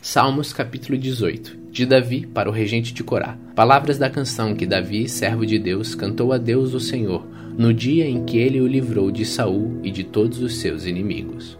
Salmos 0.00 0.52
capítulo 0.52 0.96
18 0.96 1.63
De 1.74 1.84
Davi 1.84 2.24
para 2.24 2.48
o 2.48 2.52
regente 2.52 2.94
de 2.94 3.02
Corá. 3.02 3.36
Palavras 3.52 3.98
da 3.98 4.08
canção 4.08 4.54
que 4.54 4.64
Davi, 4.64 5.08
servo 5.08 5.44
de 5.44 5.58
Deus, 5.58 5.92
cantou 5.92 6.32
a 6.32 6.38
Deus 6.38 6.72
o 6.72 6.78
Senhor 6.78 7.26
no 7.58 7.74
dia 7.74 8.08
em 8.08 8.24
que 8.24 8.38
ele 8.38 8.60
o 8.60 8.66
livrou 8.68 9.10
de 9.10 9.24
Saul 9.24 9.80
e 9.82 9.90
de 9.90 10.04
todos 10.04 10.40
os 10.40 10.58
seus 10.58 10.86
inimigos. 10.86 11.58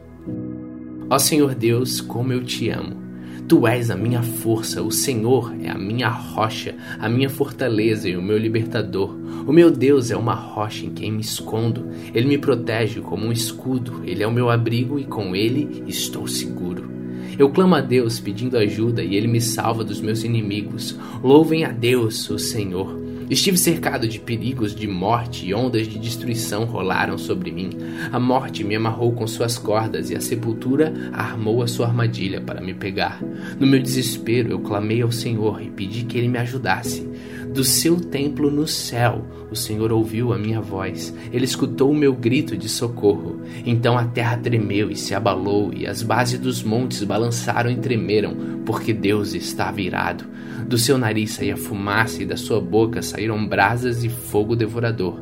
Ó 1.10 1.18
Senhor 1.18 1.52
Deus, 1.56 2.00
como 2.00 2.32
eu 2.32 2.44
te 2.44 2.70
amo. 2.70 3.02
Tu 3.48 3.66
és 3.66 3.90
a 3.90 3.96
minha 3.96 4.22
força, 4.22 4.84
o 4.84 4.92
Senhor 4.92 5.52
é 5.60 5.68
a 5.68 5.76
minha 5.76 6.10
rocha, 6.10 6.76
a 7.00 7.08
minha 7.08 7.28
fortaleza 7.28 8.08
e 8.08 8.16
o 8.16 8.22
meu 8.22 8.38
libertador. 8.38 9.18
O 9.44 9.52
meu 9.52 9.68
Deus 9.68 10.12
é 10.12 10.16
uma 10.16 10.34
rocha 10.36 10.86
em 10.86 10.90
quem 10.90 11.10
me 11.10 11.22
escondo. 11.22 11.88
Ele 12.14 12.28
me 12.28 12.38
protege 12.38 13.00
como 13.00 13.26
um 13.26 13.32
escudo, 13.32 14.04
ele 14.06 14.22
é 14.22 14.26
o 14.28 14.32
meu 14.32 14.48
abrigo 14.48 14.96
e 14.96 15.04
com 15.04 15.34
ele 15.34 15.82
estou 15.88 16.28
seguro. 16.28 16.93
Eu 17.38 17.50
clamo 17.50 17.74
a 17.74 17.80
Deus 17.80 18.20
pedindo 18.20 18.56
ajuda 18.56 19.02
e 19.02 19.16
ele 19.16 19.26
me 19.26 19.40
salva 19.40 19.84
dos 19.84 20.00
meus 20.00 20.22
inimigos. 20.22 20.96
Louvem 21.22 21.64
a 21.64 21.70
Deus, 21.70 22.28
o 22.30 22.38
Senhor. 22.38 23.03
Estive 23.30 23.56
cercado 23.56 24.06
de 24.06 24.20
perigos 24.20 24.74
de 24.74 24.86
morte 24.86 25.46
e 25.46 25.54
ondas 25.54 25.88
de 25.88 25.98
destruição 25.98 26.64
rolaram 26.64 27.16
sobre 27.16 27.50
mim. 27.50 27.70
A 28.12 28.20
morte 28.20 28.62
me 28.62 28.76
amarrou 28.76 29.12
com 29.12 29.26
suas 29.26 29.58
cordas 29.58 30.10
e 30.10 30.16
a 30.16 30.20
sepultura 30.20 30.92
armou 31.12 31.62
a 31.62 31.66
sua 31.66 31.86
armadilha 31.86 32.40
para 32.40 32.60
me 32.60 32.74
pegar. 32.74 33.22
No 33.58 33.66
meu 33.66 33.80
desespero, 33.80 34.50
eu 34.50 34.60
clamei 34.60 35.00
ao 35.00 35.10
Senhor 35.10 35.62
e 35.62 35.70
pedi 35.70 36.04
que 36.04 36.18
ele 36.18 36.28
me 36.28 36.38
ajudasse. 36.38 37.08
Do 37.54 37.62
seu 37.62 38.00
templo 38.00 38.50
no 38.50 38.66
céu, 38.66 39.24
o 39.48 39.54
Senhor 39.54 39.92
ouviu 39.92 40.32
a 40.32 40.38
minha 40.38 40.60
voz. 40.60 41.14
Ele 41.32 41.44
escutou 41.44 41.92
o 41.92 41.94
meu 41.94 42.12
grito 42.12 42.56
de 42.56 42.68
socorro. 42.68 43.40
Então 43.64 43.96
a 43.96 44.04
terra 44.04 44.36
tremeu 44.36 44.90
e 44.90 44.96
se 44.96 45.14
abalou, 45.14 45.72
e 45.72 45.86
as 45.86 46.02
bases 46.02 46.40
dos 46.40 46.64
montes 46.64 47.04
balançaram 47.04 47.70
e 47.70 47.76
tremeram, 47.76 48.34
porque 48.66 48.92
Deus 48.92 49.34
estava 49.34 49.80
irado. 49.80 50.24
Do 50.66 50.76
seu 50.76 50.98
nariz 50.98 51.32
saía 51.32 51.56
fumaça 51.56 52.22
e 52.22 52.26
da 52.26 52.36
sua 52.36 52.60
boca 52.60 53.02
saíram 53.14 53.46
brasas 53.46 54.02
e 54.02 54.08
fogo 54.08 54.56
devorador. 54.56 55.16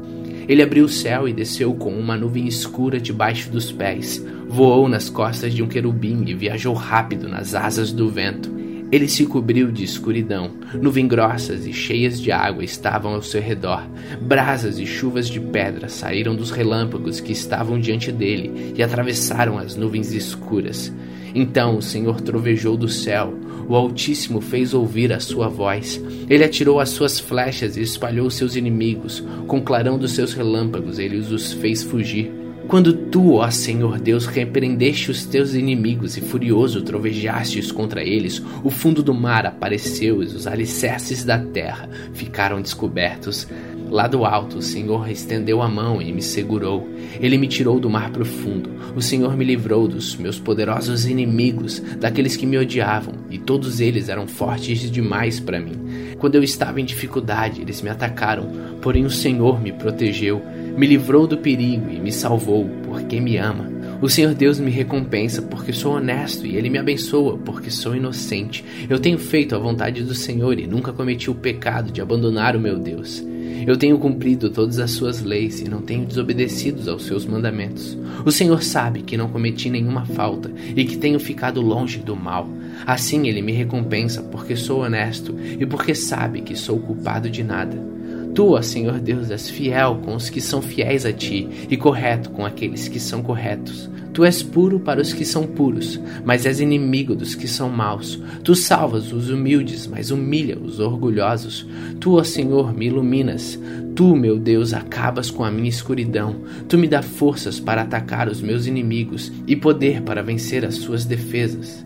Ele 0.49 0.63
abriu 0.63 0.87
o 0.87 0.89
céu 0.89 1.29
e 1.29 1.33
desceu 1.33 1.75
com 1.75 1.91
uma 1.91 2.17
nuvem 2.17 2.47
escura 2.47 2.99
debaixo 2.99 3.51
dos 3.51 3.71
pés. 3.71 4.25
Voou 4.49 4.89
nas 4.89 5.11
costas 5.11 5.53
de 5.53 5.63
um 5.63 5.69
querubim 5.69 6.25
e 6.27 6.35
viajou 6.35 6.73
rápido 6.73 7.29
nas 7.29 7.55
asas 7.55 7.93
do 7.93 8.09
vento. 8.09 8.51
Ele 8.91 9.09
se 9.09 9.27
cobriu 9.27 9.71
de 9.71 9.85
escuridão. 9.85 10.53
Nuvens 10.75 11.09
grossas 11.09 11.67
e 11.67 11.73
cheias 11.73 12.19
de 12.21 12.33
água 12.33 12.65
estavam 12.65 13.15
ao 13.15 13.23
seu 13.23 13.43
redor. 13.43 13.87
Brasas 14.21 14.79
e 14.79 14.87
chuvas 14.87 15.29
de 15.29 15.39
pedra 15.39 15.89
saíram 15.89 16.35
dos 16.35 16.51
relâmpagos 16.51 17.21
que 17.21 17.33
estavam 17.33 17.79
diante 17.79 18.11
dele 18.11 18.73
e 18.77 18.83
atravessaram 18.83 19.59
as 19.59 19.77
nuvens 19.77 20.13
escuras. 20.13 20.93
Então 21.35 21.77
o 21.77 21.83
Senhor 21.83 22.21
trovejou 22.21 22.77
do 22.77 22.89
céu, 22.89 23.35
o 23.73 23.75
Altíssimo 23.75 24.43
fez 24.43 24.75
ouvir 24.75 25.15
a 25.15 25.19
sua 25.19 25.49
voz. 25.49 25.99
Ele 26.29 26.45
atirou 26.45 26.79
as 26.79 26.91
suas 26.91 27.19
flechas 27.19 27.75
e 27.75 27.81
espalhou 27.81 28.31
seus 28.31 28.55
inimigos. 28.55 29.25
Com 29.47 29.61
o 29.61 29.63
clarão 29.63 29.99
dos 29.99 30.13
seus 30.13 30.35
relâmpagos, 30.35 30.99
ele 30.99 31.17
os 31.17 31.55
fez 31.55 31.83
fugir. 31.83 32.31
Quando 32.69 32.93
tu, 32.93 33.37
ó 33.37 33.51
Senhor 33.51 33.99
Deus, 33.99 34.27
repreendeste 34.27 35.11
os 35.11 35.25
teus 35.25 35.55
inimigos 35.55 36.19
e 36.19 36.21
furioso 36.21 36.83
trovejastes 36.83 37.73
contra 37.73 38.05
eles, 38.05 38.43
o 38.63 38.69
fundo 38.69 39.03
do 39.03 39.15
mar 39.15 39.47
apareceu 39.47 40.23
e 40.23 40.27
os 40.27 40.47
alicerces 40.47 41.25
da 41.25 41.39
terra 41.39 41.89
ficaram 42.13 42.61
descobertos. 42.61 43.49
Lá 43.93 44.07
do 44.07 44.25
alto, 44.25 44.57
o 44.57 44.63
Senhor 44.63 45.11
estendeu 45.11 45.61
a 45.61 45.69
mão 45.69 46.01
e 46.01 46.11
me 46.15 46.23
segurou. 46.23 46.89
Ele 47.21 47.37
me 47.37 47.47
tirou 47.47 47.79
do 47.79 47.91
mar 47.91 48.11
profundo. 48.11 48.71
O 48.97 49.03
Senhor 49.03 49.37
me 49.37 49.45
livrou 49.45 49.87
dos 49.87 50.17
meus 50.17 50.39
poderosos 50.39 51.05
inimigos, 51.05 51.79
daqueles 52.01 52.35
que 52.35 52.47
me 52.47 52.57
odiavam, 52.57 53.17
e 53.31 53.37
todos 53.37 53.81
eles 53.81 54.09
eram 54.09 54.27
fortes 54.27 54.91
demais 54.91 55.39
para 55.39 55.61
mim. 55.61 55.75
Quando 56.19 56.37
eu 56.37 56.43
estava 56.43 56.81
em 56.81 56.87
dificuldade, 56.87 57.61
eles 57.61 57.83
me 57.83 57.91
atacaram, 57.91 58.51
porém 58.81 59.05
o 59.05 59.11
Senhor 59.11 59.61
me 59.61 59.73
protegeu, 59.73 60.41
me 60.75 60.87
livrou 60.87 61.27
do 61.27 61.37
perigo 61.37 61.91
e 61.91 62.01
me 62.01 62.13
salvou, 62.13 62.71
porque 62.85 63.21
me 63.21 63.37
ama. 63.37 63.71
O 64.03 64.09
Senhor 64.09 64.35
Deus 64.35 64.59
me 64.59 64.69
recompensa 64.69 65.41
porque 65.41 65.73
sou 65.73 65.95
honesto 65.95 66.45
e 66.45 66.57
Ele 66.57 66.69
me 66.69 66.77
abençoa 66.77 67.39
porque 67.39 67.71
sou 67.71 67.95
inocente. 67.95 68.65
Eu 68.91 68.99
tenho 68.99 69.17
feito 69.17 69.55
a 69.55 69.61
vontade 69.61 70.03
do 70.03 70.13
Senhor 70.13 70.59
e 70.59 70.67
nunca 70.67 70.93
cometi 70.93 71.31
o 71.31 71.37
pecado 71.37 71.93
de 71.93 72.01
abandonar 72.01 72.57
o 72.57 72.61
meu 72.61 72.81
Deus. 72.81 73.25
Eu 73.65 73.77
tenho 73.77 73.97
cumprido 74.01 74.51
todas 74.51 74.81
as 74.81 74.91
suas 74.91 75.23
leis 75.23 75.61
e 75.61 75.71
não 75.71 75.81
tenho 75.81 76.05
desobedecido 76.05 76.91
aos 76.91 77.07
seus 77.07 77.25
mandamentos. 77.25 77.97
O 78.25 78.33
Senhor 78.33 78.61
sabe 78.65 79.03
que 79.03 79.17
não 79.17 79.29
cometi 79.29 79.71
nenhuma 79.71 80.05
falta 80.05 80.51
e 80.75 80.85
que 80.85 80.99
tenho 80.99 81.21
ficado 81.21 81.61
longe 81.61 82.01
do 82.01 82.17
mal. 82.17 82.49
Assim 82.85 83.29
ele 83.29 83.41
me 83.41 83.53
recompensa 83.53 84.21
porque 84.21 84.57
sou 84.57 84.81
honesto 84.81 85.33
e 85.39 85.65
porque 85.65 85.95
sabe 85.95 86.41
que 86.41 86.57
sou 86.57 86.81
culpado 86.81 87.31
de 87.31 87.45
nada. 87.45 87.92
Tu, 88.35 88.47
ó 88.47 88.63
Senhor 88.63 88.99
Deus, 88.99 89.31
és 89.31 89.51
fiel 89.51 90.01
com 90.05 90.15
os 90.15 90.31
que 90.31 90.41
são 90.41 90.63
fiéis 90.63 91.05
a 91.05 91.13
ti 91.13 91.49
e 91.69 91.77
correto 91.77 92.31
com 92.31 92.47
aqueles 92.47 92.89
que 92.89 92.99
são 92.99 93.23
corretos. 93.23 93.91
Tu 94.13 94.25
és 94.25 94.43
puro 94.43 94.79
para 94.79 95.01
os 95.01 95.13
que 95.13 95.25
são 95.25 95.47
puros, 95.47 95.99
mas 96.25 96.45
és 96.45 96.61
inimigo 96.61 97.15
dos 97.15 97.35
que 97.35 97.49
são 97.49 97.71
maus. 97.71 98.21
Tu 98.45 98.55
salvas 98.55 99.11
os 99.13 99.31
humildes, 99.31 99.87
mas 99.87 100.11
humilha 100.11 100.59
os 100.59 100.81
orgulhosos. 100.81 101.67
Tu, 101.99 102.15
ó 102.15 102.23
Senhor, 102.23 102.75
me 102.75 102.87
iluminas. 102.87 103.59
Tu, 103.95 104.15
meu 104.15 104.39
Deus, 104.39 104.75
acabas 104.75 105.31
com 105.31 105.45
a 105.45 105.51
minha 105.51 105.69
escuridão. 105.69 106.37
Tu 106.69 106.77
me 106.77 106.89
dá 106.89 107.03
forças 107.03 107.59
para 107.59 107.83
atacar 107.83 108.29
os 108.29 108.43
meus 108.43 108.67
inimigos 108.67 109.33
e 109.47 109.57
poder 109.57 110.03
para 110.03 110.23
vencer 110.23 110.65
as 110.65 110.75
suas 110.75 111.05
defesas. 111.07 111.85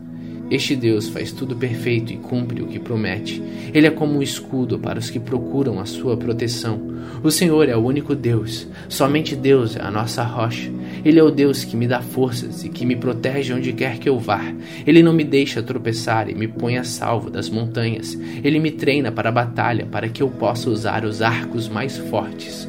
Este 0.49 0.77
Deus 0.77 1.09
faz 1.09 1.33
tudo 1.33 1.57
perfeito 1.57 2.13
e 2.13 2.17
cumpre 2.17 2.63
o 2.63 2.69
que 2.69 2.79
promete. 2.79 3.43
Ele 3.75 3.87
é 3.87 3.91
como 3.91 4.19
um 4.19 4.23
escudo 4.23 4.79
para 4.79 4.99
os 4.99 5.11
que 5.11 5.19
procuram 5.19 5.81
a 5.81 5.85
sua 5.85 6.17
proteção. 6.17 6.81
O 7.23 7.31
Senhor 7.33 7.69
é 7.69 7.77
o 7.77 7.85
único 7.85 8.15
Deus. 8.15 8.69
Somente 8.89 9.35
Deus 9.35 9.75
é 9.75 9.83
a 9.83 9.91
nossa 9.91 10.23
rocha. 10.23 10.71
Ele 11.05 11.19
é 11.19 11.23
o 11.23 11.31
Deus 11.33 11.65
que 11.65 11.77
me 11.77 11.89
dá 11.89 12.01
forças 12.01 12.65
e 12.65 12.69
que 12.69 12.87
me 12.87 12.95
protege 12.95 13.53
onde 13.53 13.73
quer 13.73 13.99
que 13.99 14.09
eu 14.09 14.19
vá. 14.21 14.55
Ele 14.87 15.03
não 15.03 15.13
me 15.13 15.25
deixa 15.25 15.63
tropeçar 15.63 16.31
e 16.31 16.35
me 16.35 16.47
põe 16.47 16.77
a 16.77 16.85
salvo 16.85 17.29
das 17.29 17.51
montanhas. 17.51 18.17
Ele 18.45 18.61
me 18.61 18.71
treina 18.71 19.11
para 19.11 19.31
a 19.31 19.33
batalha 19.33 19.85
para 19.87 20.09
que 20.09 20.23
eu 20.23 20.29
possa 20.29 20.71
usar 20.71 21.05
os 21.05 21.23
arcos 21.23 21.69
mais 21.69 21.97
fortes. 21.97 22.69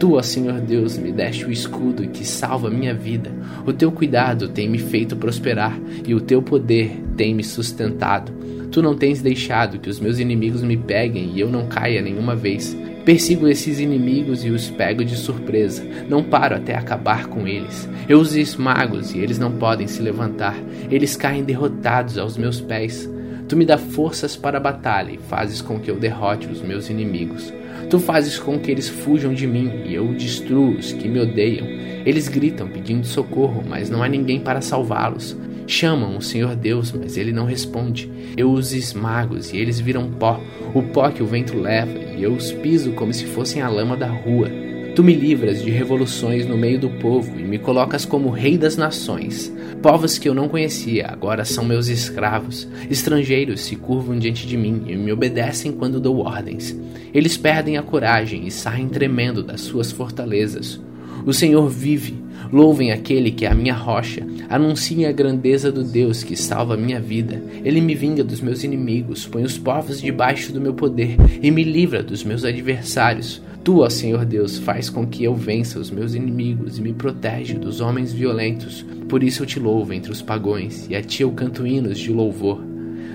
Tu, 0.00 0.14
ó 0.14 0.22
Senhor 0.22 0.58
Deus, 0.62 0.96
me 0.96 1.12
deste 1.12 1.44
o 1.44 1.52
escudo 1.52 2.08
que 2.08 2.24
salva 2.24 2.70
minha 2.70 2.94
vida. 2.94 3.30
O 3.66 3.72
teu 3.72 3.92
cuidado 3.92 4.48
tem 4.48 4.66
me 4.66 4.78
feito 4.78 5.14
prosperar 5.14 5.78
e 6.06 6.14
o 6.14 6.20
teu 6.22 6.40
poder 6.40 6.98
tem 7.18 7.34
me 7.34 7.44
sustentado. 7.44 8.32
Tu 8.72 8.80
não 8.80 8.96
tens 8.96 9.20
deixado 9.20 9.78
que 9.78 9.90
os 9.90 10.00
meus 10.00 10.18
inimigos 10.18 10.62
me 10.62 10.74
peguem 10.78 11.32
e 11.34 11.40
eu 11.40 11.50
não 11.50 11.66
caia 11.66 12.00
nenhuma 12.00 12.34
vez. 12.34 12.74
Persigo 13.04 13.46
esses 13.46 13.78
inimigos 13.78 14.42
e 14.42 14.48
os 14.48 14.70
pego 14.70 15.04
de 15.04 15.16
surpresa. 15.16 15.86
Não 16.08 16.24
paro 16.24 16.56
até 16.56 16.74
acabar 16.74 17.26
com 17.26 17.46
eles. 17.46 17.86
Eu 18.08 18.20
os 18.20 18.34
esmago 18.34 18.98
e 19.14 19.18
eles 19.18 19.38
não 19.38 19.52
podem 19.52 19.86
se 19.86 20.00
levantar. 20.00 20.56
Eles 20.90 21.14
caem 21.14 21.44
derrotados 21.44 22.16
aos 22.16 22.38
meus 22.38 22.58
pés. 22.58 23.06
Tu 23.46 23.54
me 23.54 23.66
dá 23.66 23.76
forças 23.76 24.34
para 24.34 24.56
a 24.56 24.62
batalha 24.62 25.12
e 25.12 25.18
fazes 25.18 25.60
com 25.60 25.78
que 25.78 25.90
eu 25.90 25.96
derrote 25.96 26.46
os 26.46 26.62
meus 26.62 26.88
inimigos. 26.88 27.52
Tu 27.88 27.98
fazes 27.98 28.38
com 28.38 28.58
que 28.58 28.70
eles 28.70 28.88
fujam 28.88 29.32
de 29.32 29.46
mim 29.46 29.82
e 29.86 29.94
eu 29.94 30.12
destruo 30.14 30.76
os 30.76 30.92
que 30.92 31.08
me 31.08 31.20
odeiam. 31.20 31.66
Eles 32.04 32.28
gritam 32.28 32.68
pedindo 32.68 33.06
socorro, 33.06 33.62
mas 33.66 33.90
não 33.90 34.02
há 34.02 34.08
ninguém 34.08 34.40
para 34.40 34.60
salvá-los. 34.60 35.36
Chamam 35.66 36.16
o 36.16 36.22
Senhor 36.22 36.56
Deus, 36.56 36.92
mas 36.92 37.16
ele 37.16 37.32
não 37.32 37.44
responde. 37.44 38.10
Eu 38.36 38.50
os 38.50 38.72
esmago 38.72 39.36
e 39.52 39.56
eles 39.56 39.78
viram 39.78 40.10
pó, 40.10 40.40
o 40.74 40.82
pó 40.82 41.10
que 41.10 41.22
o 41.22 41.26
vento 41.26 41.56
leva, 41.56 41.96
e 42.16 42.22
eu 42.22 42.32
os 42.32 42.50
piso 42.50 42.92
como 42.92 43.14
se 43.14 43.24
fossem 43.26 43.62
a 43.62 43.68
lama 43.68 43.96
da 43.96 44.08
rua. 44.08 44.69
Tu 44.94 45.04
me 45.04 45.14
livras 45.14 45.62
de 45.62 45.70
revoluções 45.70 46.46
no 46.46 46.58
meio 46.58 46.78
do 46.78 46.90
povo 46.90 47.38
e 47.38 47.44
me 47.44 47.58
colocas 47.58 48.04
como 48.04 48.28
rei 48.28 48.58
das 48.58 48.76
nações. 48.76 49.52
Povos 49.80 50.18
que 50.18 50.28
eu 50.28 50.34
não 50.34 50.48
conhecia 50.48 51.06
agora 51.06 51.44
são 51.44 51.64
meus 51.64 51.86
escravos. 51.86 52.66
Estrangeiros 52.90 53.60
se 53.60 53.76
curvam 53.76 54.18
diante 54.18 54.46
de 54.46 54.56
mim 54.56 54.82
e 54.88 54.96
me 54.96 55.12
obedecem 55.12 55.70
quando 55.70 56.00
dou 56.00 56.18
ordens. 56.18 56.76
Eles 57.14 57.36
perdem 57.36 57.76
a 57.78 57.82
coragem 57.82 58.46
e 58.46 58.50
saem 58.50 58.88
tremendo 58.88 59.44
das 59.44 59.60
suas 59.60 59.92
fortalezas. 59.92 60.80
O 61.24 61.32
Senhor 61.32 61.68
vive. 61.68 62.18
Louvem 62.52 62.90
aquele 62.90 63.30
que 63.30 63.46
é 63.46 63.50
a 63.50 63.54
minha 63.54 63.74
rocha. 63.74 64.26
Anunciem 64.48 65.06
a 65.06 65.12
grandeza 65.12 65.70
do 65.70 65.84
Deus 65.84 66.24
que 66.24 66.34
salva 66.34 66.74
a 66.74 66.76
minha 66.76 67.00
vida. 67.00 67.40
Ele 67.64 67.80
me 67.80 67.94
vinga 67.94 68.24
dos 68.24 68.40
meus 68.40 68.64
inimigos, 68.64 69.24
põe 69.24 69.44
os 69.44 69.56
povos 69.56 70.00
debaixo 70.00 70.52
do 70.52 70.60
meu 70.60 70.74
poder 70.74 71.16
e 71.40 71.50
me 71.50 71.62
livra 71.62 72.02
dos 72.02 72.24
meus 72.24 72.44
adversários. 72.44 73.40
Tu, 73.62 73.80
ó 73.80 73.90
Senhor 73.90 74.24
Deus, 74.24 74.56
faz 74.58 74.88
com 74.88 75.06
que 75.06 75.22
eu 75.22 75.34
vença 75.34 75.78
os 75.78 75.90
meus 75.90 76.14
inimigos 76.14 76.78
e 76.78 76.82
me 76.82 76.94
protege 76.94 77.58
dos 77.58 77.80
homens 77.80 78.10
violentos. 78.10 78.84
Por 79.06 79.22
isso 79.22 79.42
eu 79.42 79.46
te 79.46 79.60
louvo 79.60 79.92
entre 79.92 80.10
os 80.10 80.22
pagões 80.22 80.86
e 80.88 80.96
a 80.96 81.02
ti 81.02 81.22
eu 81.22 81.30
canto 81.32 81.66
hinos 81.66 81.98
de 81.98 82.10
louvor. 82.10 82.64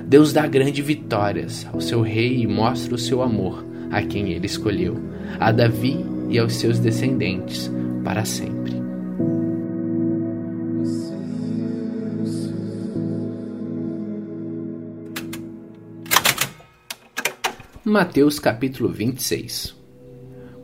Deus 0.08 0.32
dá 0.32 0.46
grandes 0.46 0.86
vitórias 0.86 1.66
ao 1.74 1.82
seu 1.82 2.02
rei 2.02 2.42
e 2.42 2.48
mostra 2.48 2.94
o 2.94 2.98
seu 2.98 3.24
amor 3.24 3.66
a 3.90 4.04
quem 4.04 4.34
ele 4.34 4.46
escolheu, 4.46 5.00
a 5.40 5.52
Davi 5.52 5.98
e 6.30 6.38
aos 6.38 6.54
seus 6.54 6.78
descendentes 6.78 7.72
para 8.04 8.24
sempre. 8.24 8.75
Mateus 17.84 18.40
capítulo 18.40 18.90
26 18.90 19.75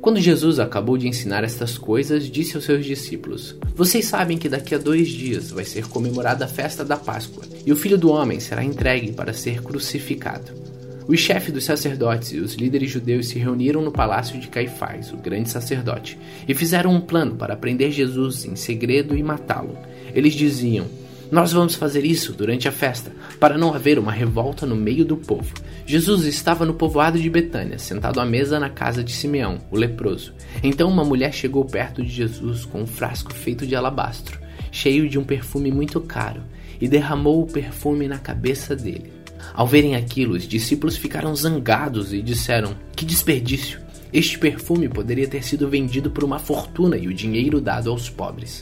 quando 0.01 0.19
Jesus 0.19 0.59
acabou 0.59 0.97
de 0.97 1.07
ensinar 1.07 1.43
estas 1.43 1.77
coisas, 1.77 2.29
disse 2.29 2.55
aos 2.55 2.65
seus 2.65 2.83
discípulos: 2.85 3.55
Vocês 3.75 4.05
sabem 4.05 4.37
que 4.37 4.49
daqui 4.49 4.73
a 4.73 4.79
dois 4.79 5.09
dias 5.09 5.51
vai 5.51 5.63
ser 5.63 5.87
comemorada 5.87 6.45
a 6.45 6.47
festa 6.47 6.83
da 6.83 6.97
Páscoa, 6.97 7.43
e 7.63 7.71
o 7.71 7.75
filho 7.75 7.99
do 7.99 8.09
homem 8.09 8.39
será 8.39 8.63
entregue 8.63 9.11
para 9.11 9.31
ser 9.31 9.61
crucificado. 9.61 10.59
Os 11.07 11.19
chefes 11.19 11.53
dos 11.53 11.65
sacerdotes 11.65 12.31
e 12.31 12.39
os 12.39 12.55
líderes 12.55 12.89
judeus 12.89 13.27
se 13.27 13.37
reuniram 13.37 13.81
no 13.81 13.91
palácio 13.91 14.39
de 14.39 14.47
Caifás, 14.47 15.11
o 15.11 15.17
grande 15.17 15.49
sacerdote, 15.49 16.17
e 16.47 16.55
fizeram 16.55 16.91
um 16.91 17.01
plano 17.01 17.35
para 17.35 17.55
prender 17.55 17.91
Jesus 17.91 18.45
em 18.45 18.55
segredo 18.55 19.15
e 19.15 19.21
matá-lo. 19.21 19.77
Eles 20.15 20.33
diziam: 20.33 20.87
nós 21.31 21.53
vamos 21.53 21.75
fazer 21.75 22.03
isso 22.03 22.33
durante 22.33 22.67
a 22.67 22.71
festa, 22.73 23.13
para 23.39 23.57
não 23.57 23.73
haver 23.73 23.97
uma 23.97 24.11
revolta 24.11 24.65
no 24.65 24.75
meio 24.75 25.05
do 25.05 25.15
povo. 25.15 25.53
Jesus 25.85 26.25
estava 26.25 26.65
no 26.65 26.73
povoado 26.73 27.17
de 27.17 27.29
Betânia, 27.29 27.79
sentado 27.79 28.19
à 28.19 28.25
mesa 28.25 28.59
na 28.59 28.69
casa 28.69 29.01
de 29.01 29.13
Simeão, 29.13 29.57
o 29.71 29.77
leproso. 29.77 30.33
Então 30.61 30.89
uma 30.89 31.05
mulher 31.05 31.33
chegou 31.33 31.63
perto 31.63 32.03
de 32.03 32.09
Jesus 32.09 32.65
com 32.65 32.81
um 32.81 32.87
frasco 32.87 33.33
feito 33.33 33.65
de 33.65 33.75
alabastro, 33.75 34.41
cheio 34.71 35.07
de 35.07 35.17
um 35.17 35.23
perfume 35.23 35.71
muito 35.71 36.01
caro, 36.01 36.43
e 36.81 36.87
derramou 36.87 37.41
o 37.41 37.47
perfume 37.47 38.09
na 38.09 38.17
cabeça 38.19 38.75
dele. 38.75 39.13
Ao 39.53 39.65
verem 39.65 39.95
aquilo, 39.95 40.35
os 40.35 40.47
discípulos 40.47 40.97
ficaram 40.97 41.33
zangados 41.33 42.13
e 42.13 42.21
disseram: 42.21 42.75
Que 42.93 43.05
desperdício! 43.05 43.79
Este 44.11 44.37
perfume 44.37 44.89
poderia 44.89 45.27
ter 45.27 45.43
sido 45.43 45.69
vendido 45.69 46.11
por 46.11 46.25
uma 46.25 46.39
fortuna 46.39 46.97
e 46.97 47.07
o 47.07 47.13
dinheiro 47.13 47.61
dado 47.61 47.89
aos 47.89 48.09
pobres. 48.09 48.61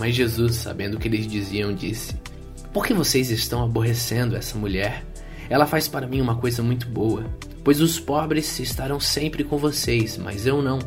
Mas 0.00 0.14
Jesus, 0.14 0.56
sabendo 0.56 0.94
o 0.94 0.98
que 0.98 1.08
eles 1.08 1.26
diziam, 1.26 1.74
disse: 1.74 2.16
Por 2.72 2.86
que 2.86 2.94
vocês 2.94 3.30
estão 3.30 3.62
aborrecendo 3.62 4.34
essa 4.34 4.56
mulher? 4.56 5.04
Ela 5.50 5.66
faz 5.66 5.88
para 5.88 6.06
mim 6.06 6.22
uma 6.22 6.36
coisa 6.36 6.62
muito 6.62 6.88
boa, 6.88 7.26
pois 7.62 7.82
os 7.82 8.00
pobres 8.00 8.58
estarão 8.60 8.98
sempre 8.98 9.44
com 9.44 9.58
vocês, 9.58 10.16
mas 10.16 10.46
eu 10.46 10.62
não. 10.62 10.78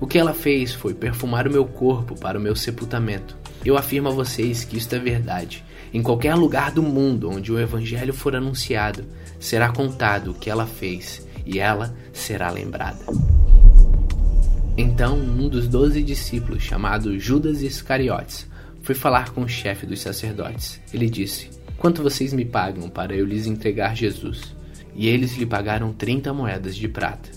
O 0.00 0.06
que 0.06 0.16
ela 0.16 0.32
fez 0.32 0.72
foi 0.72 0.94
perfumar 0.94 1.48
o 1.48 1.50
meu 1.50 1.64
corpo 1.64 2.14
para 2.14 2.38
o 2.38 2.40
meu 2.40 2.54
sepultamento. 2.54 3.36
Eu 3.64 3.76
afirmo 3.76 4.10
a 4.10 4.12
vocês 4.12 4.62
que 4.62 4.76
isto 4.76 4.94
é 4.94 4.98
verdade. 5.00 5.64
Em 5.92 6.00
qualquer 6.00 6.36
lugar 6.36 6.70
do 6.70 6.84
mundo 6.84 7.30
onde 7.30 7.50
o 7.50 7.58
Evangelho 7.58 8.14
for 8.14 8.36
anunciado, 8.36 9.04
será 9.40 9.72
contado 9.72 10.30
o 10.30 10.34
que 10.34 10.48
ela 10.48 10.66
fez 10.66 11.26
e 11.44 11.58
ela 11.58 11.92
será 12.12 12.48
lembrada. 12.48 13.04
Então, 14.76 15.18
um 15.18 15.48
dos 15.48 15.66
doze 15.66 16.00
discípulos, 16.00 16.62
chamado 16.62 17.18
Judas 17.18 17.60
Iscariotes, 17.60 18.51
foi 18.82 18.94
falar 18.94 19.30
com 19.30 19.42
o 19.42 19.48
chefe 19.48 19.86
dos 19.86 20.00
sacerdotes. 20.00 20.80
Ele 20.92 21.08
disse: 21.08 21.48
Quanto 21.78 22.02
vocês 22.02 22.32
me 22.32 22.44
pagam 22.44 22.88
para 22.88 23.14
eu 23.14 23.24
lhes 23.24 23.46
entregar 23.46 23.96
Jesus? 23.96 24.54
E 24.94 25.08
eles 25.08 25.36
lhe 25.36 25.46
pagaram 25.46 25.92
30 25.92 26.32
moedas 26.34 26.76
de 26.76 26.88
prata. 26.88 27.30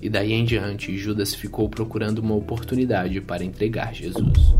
E 0.00 0.08
daí 0.08 0.32
em 0.32 0.44
diante, 0.44 0.96
Judas 0.96 1.34
ficou 1.34 1.68
procurando 1.68 2.20
uma 2.20 2.34
oportunidade 2.34 3.20
para 3.20 3.44
entregar 3.44 3.94
Jesus. 3.94 4.54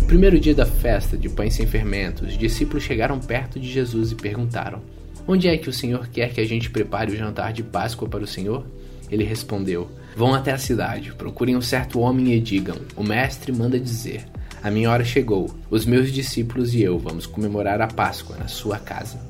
No 0.00 0.06
primeiro 0.06 0.38
dia 0.38 0.54
da 0.54 0.66
festa 0.66 1.16
de 1.16 1.28
pães 1.28 1.54
sem 1.54 1.66
fermento, 1.66 2.24
os 2.24 2.36
discípulos 2.36 2.82
chegaram 2.82 3.18
perto 3.18 3.60
de 3.60 3.70
Jesus 3.70 4.12
e 4.12 4.14
perguntaram: 4.14 4.82
Onde 5.26 5.48
é 5.48 5.56
que 5.56 5.68
o 5.68 5.72
Senhor 5.72 6.08
quer 6.08 6.32
que 6.32 6.40
a 6.40 6.46
gente 6.46 6.70
prepare 6.70 7.12
o 7.12 7.16
jantar 7.16 7.52
de 7.52 7.62
Páscoa 7.62 8.08
para 8.08 8.24
o 8.24 8.26
Senhor? 8.26 8.66
Ele 9.10 9.24
respondeu: 9.24 9.90
Vão 10.16 10.34
até 10.34 10.52
a 10.52 10.58
cidade, 10.58 11.12
procurem 11.14 11.56
um 11.56 11.62
certo 11.62 12.00
homem 12.00 12.34
e 12.34 12.40
digam: 12.40 12.76
O 12.96 13.02
mestre 13.02 13.52
manda 13.52 13.80
dizer: 13.80 14.26
A 14.62 14.70
minha 14.70 14.90
hora 14.90 15.04
chegou, 15.04 15.54
os 15.70 15.86
meus 15.86 16.10
discípulos 16.10 16.74
e 16.74 16.82
eu 16.82 16.98
vamos 16.98 17.26
comemorar 17.26 17.80
a 17.80 17.86
Páscoa 17.86 18.36
na 18.36 18.48
sua 18.48 18.78
casa. 18.78 19.20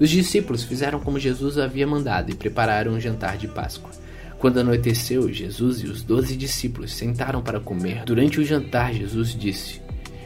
Os 0.00 0.08
discípulos 0.08 0.64
fizeram 0.64 0.98
como 0.98 1.18
Jesus 1.18 1.58
havia 1.58 1.86
mandado 1.86 2.30
e 2.30 2.34
prepararam 2.34 2.92
um 2.92 3.00
jantar 3.00 3.36
de 3.36 3.46
Páscoa. 3.46 3.90
Quando 4.38 4.60
anoiteceu, 4.60 5.32
Jesus 5.32 5.82
e 5.82 5.86
os 5.86 6.02
doze 6.02 6.34
discípulos 6.34 6.94
sentaram 6.94 7.42
para 7.42 7.60
comer. 7.60 8.04
Durante 8.04 8.40
o 8.40 8.44
jantar, 8.44 8.94
Jesus 8.94 9.36
disse: 9.38 9.80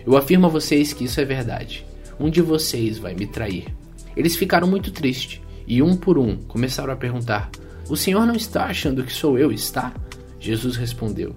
Eu 0.06 0.16
afirmo 0.16 0.46
a 0.46 0.50
vocês 0.50 0.92
que 0.92 1.04
isso 1.04 1.20
é 1.20 1.24
verdade. 1.24 1.84
Um 2.18 2.30
de 2.30 2.40
vocês 2.40 2.96
vai 2.96 3.14
me 3.14 3.26
trair. 3.26 3.66
Eles 4.16 4.36
ficaram 4.36 4.66
muito 4.66 4.90
tristes 4.90 5.40
e, 5.66 5.82
um 5.82 5.96
por 5.96 6.16
um, 6.16 6.36
começaram 6.36 6.92
a 6.92 6.96
perguntar: 6.96 7.50
O 7.88 7.96
senhor 7.96 8.26
não 8.26 8.34
está 8.34 8.64
achando 8.66 9.04
que 9.04 9.12
sou 9.12 9.38
eu, 9.38 9.52
está? 9.52 9.92
Jesus 10.40 10.76
respondeu: 10.76 11.36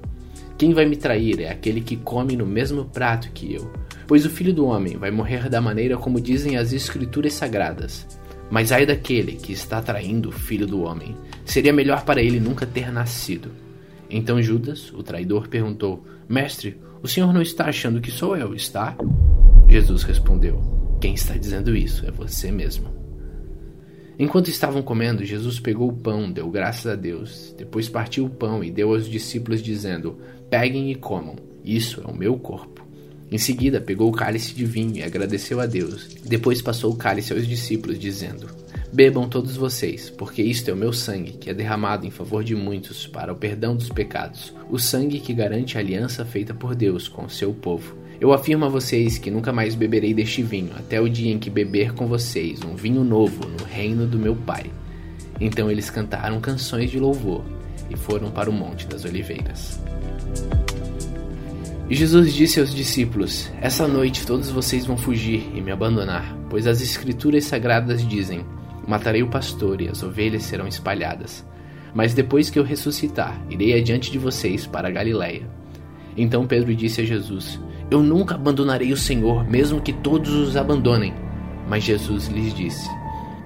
Quem 0.61 0.75
vai 0.75 0.85
me 0.85 0.95
trair 0.95 1.41
é 1.41 1.49
aquele 1.49 1.81
que 1.81 1.95
come 1.95 2.35
no 2.35 2.45
mesmo 2.45 2.85
prato 2.85 3.31
que 3.31 3.51
eu. 3.51 3.73
Pois 4.05 4.27
o 4.27 4.29
filho 4.29 4.53
do 4.53 4.67
homem 4.67 4.95
vai 4.95 5.09
morrer 5.09 5.49
da 5.49 5.59
maneira 5.59 5.97
como 5.97 6.21
dizem 6.21 6.55
as 6.55 6.71
Escrituras 6.71 7.33
sagradas. 7.33 8.05
Mas 8.47 8.71
ai 8.71 8.85
daquele 8.85 9.31
que 9.31 9.51
está 9.51 9.81
traindo 9.81 10.29
o 10.29 10.31
filho 10.31 10.67
do 10.67 10.83
homem. 10.83 11.17
Seria 11.43 11.73
melhor 11.73 12.05
para 12.05 12.21
ele 12.21 12.39
nunca 12.39 12.63
ter 12.63 12.91
nascido. 12.91 13.49
Então 14.07 14.39
Judas, 14.39 14.93
o 14.93 15.01
traidor, 15.01 15.47
perguntou: 15.47 16.05
Mestre, 16.29 16.79
o 17.01 17.07
senhor 17.07 17.33
não 17.33 17.41
está 17.41 17.65
achando 17.65 17.99
que 17.99 18.11
sou 18.11 18.37
eu, 18.37 18.53
está? 18.53 18.95
Jesus 19.67 20.03
respondeu: 20.03 20.61
Quem 21.01 21.15
está 21.15 21.35
dizendo 21.35 21.75
isso 21.75 22.05
é 22.05 22.11
você 22.11 22.51
mesmo. 22.51 23.01
Enquanto 24.19 24.49
estavam 24.49 24.83
comendo, 24.83 25.25
Jesus 25.25 25.59
pegou 25.59 25.89
o 25.89 25.97
pão, 25.97 26.31
deu 26.31 26.47
graças 26.51 26.85
a 26.85 26.95
Deus, 26.95 27.55
depois 27.57 27.89
partiu 27.89 28.25
o 28.25 28.29
pão 28.29 28.63
e 28.63 28.69
deu 28.69 28.93
aos 28.93 29.09
discípulos, 29.09 29.63
dizendo: 29.63 30.19
Peguem 30.51 30.91
e 30.91 30.95
comam, 30.95 31.37
isso 31.63 32.03
é 32.05 32.11
o 32.11 32.13
meu 32.13 32.37
corpo. 32.37 32.85
Em 33.31 33.37
seguida, 33.37 33.79
pegou 33.79 34.09
o 34.09 34.11
cálice 34.11 34.53
de 34.53 34.65
vinho 34.65 34.97
e 34.97 35.01
agradeceu 35.01 35.61
a 35.61 35.65
Deus. 35.65 36.09
Depois 36.25 36.61
passou 36.61 36.91
o 36.91 36.97
cálice 36.97 37.31
aos 37.31 37.47
discípulos, 37.47 37.97
dizendo: 37.97 38.49
Bebam 38.91 39.29
todos 39.29 39.55
vocês, 39.55 40.09
porque 40.09 40.43
isto 40.43 40.69
é 40.69 40.73
o 40.73 40.75
meu 40.75 40.91
sangue, 40.91 41.37
que 41.37 41.49
é 41.49 41.53
derramado 41.53 42.05
em 42.05 42.11
favor 42.11 42.43
de 42.43 42.53
muitos 42.53 43.07
para 43.07 43.31
o 43.31 43.37
perdão 43.37 43.77
dos 43.77 43.87
pecados, 43.87 44.53
o 44.69 44.77
sangue 44.77 45.21
que 45.21 45.33
garante 45.33 45.77
a 45.77 45.79
aliança 45.79 46.25
feita 46.25 46.53
por 46.53 46.75
Deus 46.75 47.07
com 47.07 47.23
o 47.23 47.29
seu 47.29 47.53
povo. 47.53 47.95
Eu 48.19 48.33
afirmo 48.33 48.65
a 48.65 48.69
vocês 48.69 49.17
que 49.17 49.31
nunca 49.31 49.53
mais 49.53 49.73
beberei 49.73 50.13
deste 50.13 50.43
vinho, 50.43 50.71
até 50.75 50.99
o 50.99 51.07
dia 51.07 51.31
em 51.31 51.39
que 51.39 51.49
beber 51.49 51.93
com 51.93 52.07
vocês 52.07 52.61
um 52.61 52.75
vinho 52.75 53.05
novo 53.05 53.47
no 53.47 53.63
reino 53.63 54.05
do 54.05 54.19
meu 54.19 54.35
Pai. 54.35 54.65
Então 55.39 55.71
eles 55.71 55.89
cantaram 55.89 56.41
canções 56.41 56.91
de 56.91 56.99
louvor 56.99 57.41
e 57.89 57.95
foram 57.95 58.29
para 58.29 58.49
o 58.49 58.53
Monte 58.53 58.85
das 58.85 59.05
Oliveiras. 59.05 59.79
Jesus 62.01 62.33
disse 62.33 62.59
aos 62.59 62.73
discípulos: 62.73 63.47
Essa 63.61 63.87
noite 63.87 64.25
todos 64.25 64.49
vocês 64.49 64.87
vão 64.87 64.97
fugir 64.97 65.51
e 65.53 65.61
me 65.61 65.71
abandonar, 65.71 66.35
pois 66.49 66.65
as 66.65 66.81
Escrituras 66.81 67.45
sagradas 67.45 68.03
dizem: 68.05 68.43
Matarei 68.87 69.21
o 69.21 69.29
pastor 69.29 69.79
e 69.81 69.87
as 69.87 70.01
ovelhas 70.01 70.41
serão 70.41 70.67
espalhadas. 70.67 71.45
Mas 71.93 72.15
depois 72.15 72.49
que 72.49 72.57
eu 72.57 72.63
ressuscitar, 72.63 73.39
irei 73.51 73.79
adiante 73.79 74.11
de 74.11 74.17
vocês 74.17 74.65
para 74.65 74.89
Galiléia. 74.89 75.47
Então 76.17 76.47
Pedro 76.47 76.75
disse 76.75 77.01
a 77.01 77.05
Jesus: 77.05 77.61
Eu 77.91 78.01
nunca 78.01 78.33
abandonarei 78.33 78.91
o 78.91 78.97
Senhor, 78.97 79.47
mesmo 79.47 79.79
que 79.79 79.93
todos 79.93 80.33
os 80.33 80.57
abandonem. 80.57 81.13
Mas 81.69 81.83
Jesus 81.83 82.29
lhes 82.29 82.51
disse: 82.51 82.89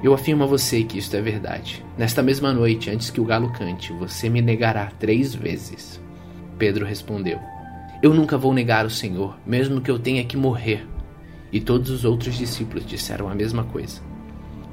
Eu 0.02 0.14
afirmo 0.14 0.46
a 0.46 0.48
você 0.48 0.82
que 0.82 0.98
isto 0.98 1.14
é 1.18 1.22
verdade. 1.22 1.84
Nesta 1.98 2.24
mesma 2.24 2.54
noite, 2.54 2.90
antes 2.90 3.10
que 3.10 3.20
o 3.20 3.26
galo 3.26 3.52
cante, 3.52 3.92
você 3.92 4.30
me 4.30 4.42
negará 4.42 4.86
três 4.98 5.36
vezes. 5.36 6.05
Pedro 6.58 6.86
respondeu: 6.86 7.40
eu 8.06 8.14
nunca 8.14 8.38
vou 8.38 8.54
negar 8.54 8.86
o 8.86 8.90
Senhor, 8.90 9.36
mesmo 9.46 9.82
que 9.82 9.90
eu 9.90 9.98
tenha 9.98 10.24
que 10.24 10.38
morrer. 10.38 10.86
E 11.52 11.60
todos 11.60 11.90
os 11.90 12.06
outros 12.06 12.36
discípulos 12.36 12.86
disseram 12.86 13.30
a 13.30 13.34
mesma 13.34 13.64
coisa. 13.64 14.00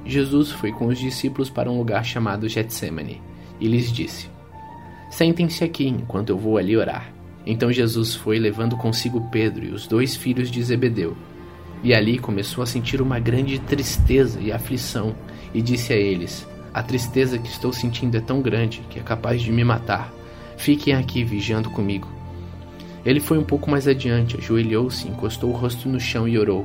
Jesus 0.04 0.50
foi 0.50 0.72
com 0.72 0.86
os 0.86 0.98
discípulos 0.98 1.48
para 1.48 1.70
um 1.70 1.78
lugar 1.78 2.04
chamado 2.04 2.48
Getsemane 2.48 3.22
e 3.60 3.68
lhes 3.68 3.90
disse: 3.92 4.28
Sentem-se 5.08 5.62
aqui 5.64 5.86
enquanto 5.86 6.28
eu 6.28 6.36
vou 6.36 6.58
ali 6.58 6.76
orar. 6.76 7.12
Então 7.46 7.72
Jesus 7.72 8.14
foi 8.14 8.38
levando 8.38 8.76
consigo 8.76 9.28
Pedro 9.30 9.64
e 9.64 9.70
os 9.70 9.86
dois 9.86 10.14
filhos 10.14 10.50
de 10.50 10.62
Zebedeu. 10.62 11.16
E 11.82 11.94
ali 11.94 12.18
começou 12.18 12.62
a 12.62 12.66
sentir 12.66 13.00
uma 13.00 13.18
grande 13.18 13.58
tristeza 13.60 14.38
e 14.40 14.52
aflição, 14.52 15.14
e 15.54 15.62
disse 15.62 15.92
a 15.92 15.96
eles: 15.96 16.46
A 16.74 16.82
tristeza 16.82 17.38
que 17.38 17.48
estou 17.48 17.72
sentindo 17.72 18.16
é 18.16 18.20
tão 18.20 18.42
grande 18.42 18.82
que 18.90 18.98
é 18.98 19.02
capaz 19.02 19.40
de 19.40 19.50
me 19.50 19.64
matar. 19.64 20.12
Fiquem 20.62 20.94
aqui 20.94 21.24
vigiando 21.24 21.68
comigo. 21.70 22.06
Ele 23.04 23.18
foi 23.18 23.36
um 23.36 23.42
pouco 23.42 23.68
mais 23.68 23.88
adiante, 23.88 24.36
ajoelhou-se, 24.36 25.08
encostou 25.08 25.50
o 25.50 25.56
rosto 25.56 25.88
no 25.88 25.98
chão 25.98 26.28
e 26.28 26.38
orou: 26.38 26.64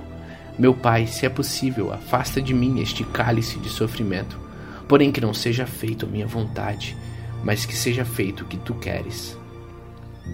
Meu 0.56 0.72
pai, 0.72 1.08
se 1.08 1.26
é 1.26 1.30
possível, 1.30 1.92
afasta 1.92 2.40
de 2.40 2.54
mim 2.54 2.80
este 2.80 3.04
cálice 3.04 3.58
de 3.58 3.70
sofrimento. 3.70 4.40
Porém, 4.88 5.12
que 5.12 5.20
não 5.20 5.34
seja 5.34 5.66
feito 5.66 6.06
a 6.06 6.08
minha 6.08 6.28
vontade, 6.28 6.96
mas 7.44 7.66
que 7.66 7.76
seja 7.76 8.06
feito 8.06 8.44
o 8.44 8.46
que 8.46 8.58
tu 8.58 8.76
queres. 8.76 9.36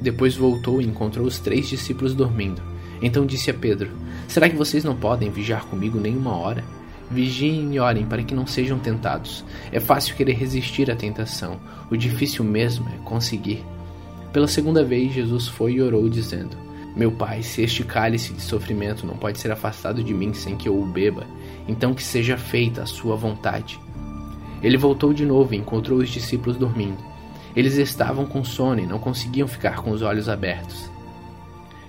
Depois 0.02 0.36
voltou 0.36 0.82
e 0.82 0.86
encontrou 0.86 1.26
os 1.26 1.40
três 1.40 1.70
discípulos 1.70 2.14
dormindo. 2.14 2.62
Então 3.02 3.26
disse 3.26 3.50
a 3.50 3.54
Pedro: 3.54 3.92
Será 4.28 4.50
que 4.50 4.58
vocês 4.58 4.84
não 4.84 4.94
podem 4.94 5.32
vigiar 5.32 5.64
comigo 5.68 5.98
nem 5.98 6.18
uma 6.18 6.36
hora? 6.36 6.66
Vigiem 7.14 7.76
e 7.76 7.80
orem 7.80 8.06
para 8.06 8.24
que 8.24 8.34
não 8.34 8.48
sejam 8.48 8.80
tentados. 8.80 9.46
É 9.72 9.80
fácil 9.80 10.16
querer 10.16 10.34
resistir 10.34 10.90
à 10.90 10.96
tentação, 10.96 11.60
o 11.92 11.96
difícil 11.96 12.44
mesmo 12.44 12.90
é 12.90 12.98
conseguir. 13.06 13.64
Pela 14.34 14.48
segunda 14.48 14.84
vez, 14.84 15.14
Jesus 15.14 15.48
foi 15.48 15.74
e 15.74 15.82
orou, 15.82 16.10
dizendo: 16.10 16.58
Meu 16.96 17.12
Pai, 17.12 17.44
se 17.44 17.62
este 17.62 17.84
cálice 17.84 18.34
de 18.34 18.42
sofrimento 18.42 19.06
não 19.06 19.16
pode 19.16 19.40
ser 19.40 19.52
afastado 19.52 20.04
de 20.04 20.12
mim 20.12 20.34
sem 20.34 20.58
que 20.58 20.68
eu 20.68 20.76
o 20.76 20.88
beba, 20.88 21.28
então 21.68 21.94
que 21.94 22.04
seja 22.04 22.36
feita 22.36 22.82
a 22.82 22.88
sua 22.88 23.16
vontade. 23.16 23.80
Ele 24.64 24.76
voltou 24.76 25.14
de 25.14 25.24
novo 25.24 25.54
e 25.54 25.58
encontrou 25.58 26.00
os 26.00 26.10
discípulos 26.10 26.58
dormindo. 26.58 26.98
Eles 27.56 27.76
estavam 27.76 28.26
com 28.26 28.44
sono 28.44 28.82
e 28.82 28.88
não 28.88 28.98
conseguiam 28.98 29.48
ficar 29.48 29.84
com 29.84 29.92
os 29.92 30.02
olhos 30.02 30.28
abertos. 30.28 30.90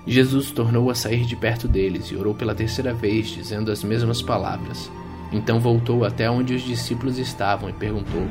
Jesus 0.07 0.51
tornou 0.51 0.91
a 0.91 0.95
sair 0.95 1.25
de 1.25 1.35
perto 1.35 1.67
deles 1.67 2.11
e 2.11 2.17
orou 2.17 2.35
pela 2.35 2.55
terceira 2.55 2.93
vez, 2.93 3.29
dizendo 3.29 3.73
as 3.73 3.83
mesmas 3.83 4.21
palavras. 4.21 4.91
Então 5.33 5.61
voltou 5.61 6.05
até 6.05 6.31
onde 6.31 6.55
os 6.55 6.63
discípulos 6.63 7.19
estavam 7.19 7.69
e 7.69 7.73
perguntou: 7.73 8.27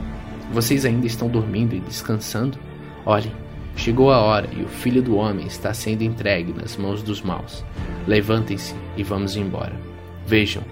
Vocês 0.52 0.86
ainda 0.86 1.08
estão 1.08 1.28
dormindo 1.28 1.76
e 1.76 1.80
descansando? 1.80 2.58
Olhem, 3.06 3.32
Chegou 3.76 4.12
a 4.12 4.20
hora 4.20 4.50
e 4.56 4.62
o 4.62 4.68
filho 4.68 5.02
do 5.02 5.16
homem 5.16 5.48
está 5.48 5.74
sendo 5.74 6.04
entregue 6.04 6.54
nas 6.54 6.78
mãos 6.78 7.02
dos 7.02 7.22
maus. 7.22 7.66
Levantem-se 8.08 8.76
e 8.96 9.04
vamos 9.04 9.36
embora. 9.36 9.74
Vejam, 10.26 10.64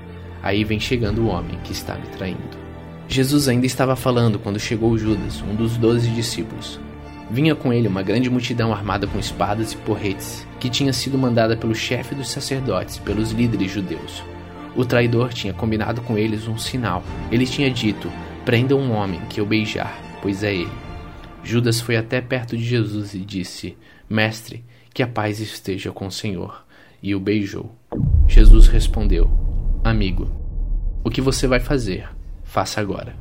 aí 0.42 0.64
vem 0.64 0.80
chegando 0.80 1.22
o 1.22 1.28
homem 1.28 1.58
que 1.64 1.72
está 1.72 1.96
me 1.96 2.08
traindo. 2.08 2.62
Jesus 3.08 3.48
ainda 3.48 3.66
estava 3.66 3.96
falando 3.96 4.40
quando 4.40 4.60
chegou 4.60 4.98
Judas, 4.98 5.42
um 5.42 5.56
dos 5.56 5.76
doze 5.78 6.10
discípulos. 6.10 6.80
Vinha 7.30 7.56
com 7.56 7.74
ele 7.74 7.88
uma 7.88 8.04
grande 8.04 8.30
multidão 8.30 8.72
armada 8.72 9.08
com 9.08 9.18
espadas 9.18 9.74
e 9.74 9.78
porretes, 9.78 10.48
que 10.60 10.70
tinha 10.70 10.94
sido 10.94 11.18
mandada 11.18 11.58
pelo 11.58 11.74
chefe 11.74 12.14
dos 12.14 12.30
sacerdotes, 12.30 12.98
pelos 13.00 13.32
líderes 13.32 13.72
judeus. 13.72 14.24
O 14.76 14.86
traidor 14.86 15.34
tinha 15.34 15.54
combinado 15.54 16.02
com 16.02 16.18
eles 16.18 16.48
um 16.48 16.58
sinal. 16.58 17.04
Ele 17.32 17.46
tinha 17.46 17.70
dito: 17.70 18.12
Prendam 18.46 18.80
um 18.80 18.92
homem 18.92 19.20
que 19.30 19.42
eu 19.42 19.46
beijar, 19.46 19.98
pois 20.22 20.44
é 20.44 20.54
ele. 20.54 20.72
Judas 21.44 21.82
foi 21.82 21.98
até 21.98 22.22
perto 22.22 22.56
de 22.56 22.64
Jesus 22.64 23.14
e 23.14 23.20
disse: 23.20 23.78
Mestre, 24.10 24.64
que 24.94 25.04
a 25.04 25.08
paz 25.08 25.40
esteja 25.40 25.92
com 25.92 26.08
o 26.08 26.12
Senhor. 26.12 26.66
E 27.04 27.16
o 27.16 27.20
beijou. 27.20 27.76
Jesus 28.28 28.68
respondeu: 28.68 29.30
Amigo, 29.84 30.30
o 31.04 31.10
que 31.10 31.20
você 31.20 31.48
vai 31.48 31.60
fazer? 31.60 32.08
Faça 32.44 32.80
agora. 32.80 33.16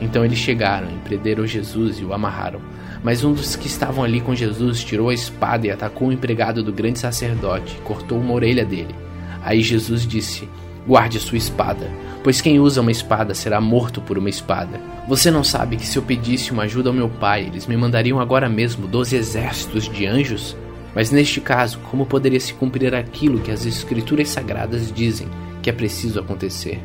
Então 0.00 0.24
eles 0.24 0.38
chegaram 0.38 0.88
e 0.90 0.98
prenderam 1.00 1.46
Jesus 1.46 1.98
e 1.98 2.04
o 2.04 2.12
amarraram. 2.12 2.60
Mas 3.02 3.24
um 3.24 3.32
dos 3.32 3.56
que 3.56 3.66
estavam 3.66 4.04
ali 4.04 4.20
com 4.20 4.34
Jesus 4.34 4.84
tirou 4.84 5.08
a 5.08 5.14
espada 5.14 5.66
e 5.66 5.70
atacou 5.70 6.08
o 6.08 6.12
empregado 6.12 6.62
do 6.62 6.72
grande 6.72 6.98
sacerdote 6.98 7.76
e 7.76 7.80
cortou 7.82 8.18
uma 8.18 8.34
orelha 8.34 8.64
dele. 8.64 8.94
Aí 9.42 9.62
Jesus 9.62 10.06
disse: 10.06 10.48
Guarde 10.86 11.18
sua 11.20 11.38
espada, 11.38 11.90
pois 12.22 12.40
quem 12.40 12.58
usa 12.58 12.80
uma 12.80 12.92
espada 12.92 13.34
será 13.34 13.60
morto 13.60 14.00
por 14.00 14.18
uma 14.18 14.30
espada. 14.30 14.80
Você 15.08 15.30
não 15.30 15.42
sabe 15.44 15.76
que 15.76 15.86
se 15.86 15.96
eu 15.96 16.02
pedisse 16.02 16.52
uma 16.52 16.64
ajuda 16.64 16.90
ao 16.90 16.94
meu 16.94 17.08
pai, 17.08 17.46
eles 17.46 17.66
me 17.66 17.76
mandariam 17.76 18.20
agora 18.20 18.48
mesmo 18.48 18.86
doze 18.86 19.16
exércitos 19.16 19.88
de 19.88 20.06
anjos? 20.06 20.56
Mas 20.94 21.10
neste 21.10 21.40
caso, 21.40 21.78
como 21.90 22.06
poderia 22.06 22.38
se 22.38 22.52
cumprir 22.54 22.94
aquilo 22.94 23.40
que 23.40 23.50
as 23.50 23.64
escrituras 23.64 24.28
sagradas 24.28 24.92
dizem? 24.92 25.26
que 25.62 25.70
é 25.70 25.72
preciso 25.72 26.18
acontecer. 26.18 26.80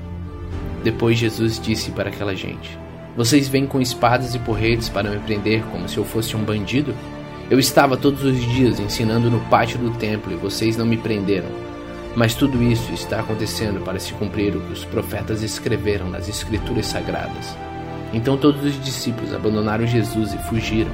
Depois 0.83 1.17
Jesus 1.17 1.59
disse 1.59 1.91
para 1.91 2.09
aquela 2.09 2.35
gente: 2.35 2.77
Vocês 3.17 3.47
vêm 3.47 3.65
com 3.65 3.81
espadas 3.81 4.35
e 4.35 4.39
porretes 4.39 4.87
para 4.87 5.09
me 5.09 5.19
prender 5.19 5.63
como 5.71 5.89
se 5.89 5.97
eu 5.97 6.05
fosse 6.05 6.37
um 6.37 6.43
bandido? 6.43 6.93
Eu 7.49 7.59
estava 7.59 7.97
todos 7.97 8.23
os 8.23 8.39
dias 8.39 8.79
ensinando 8.79 9.31
no 9.31 9.39
pátio 9.49 9.79
do 9.79 9.91
templo 9.91 10.31
e 10.31 10.35
vocês 10.35 10.77
não 10.77 10.85
me 10.85 10.97
prenderam. 10.97 11.49
Mas 12.17 12.33
tudo 12.33 12.63
isso 12.63 12.91
está 12.93 13.19
acontecendo 13.19 13.79
para 13.85 13.99
se 13.99 14.11
cumprir 14.11 14.55
o 14.55 14.59
que 14.59 14.73
os 14.73 14.83
profetas 14.83 15.43
escreveram 15.43 16.09
nas 16.09 16.27
Escrituras 16.27 16.87
Sagradas. 16.87 17.55
Então 18.11 18.35
todos 18.35 18.63
os 18.65 18.83
discípulos 18.83 19.35
abandonaram 19.35 19.85
Jesus 19.85 20.33
e 20.33 20.37
fugiram. 20.49 20.89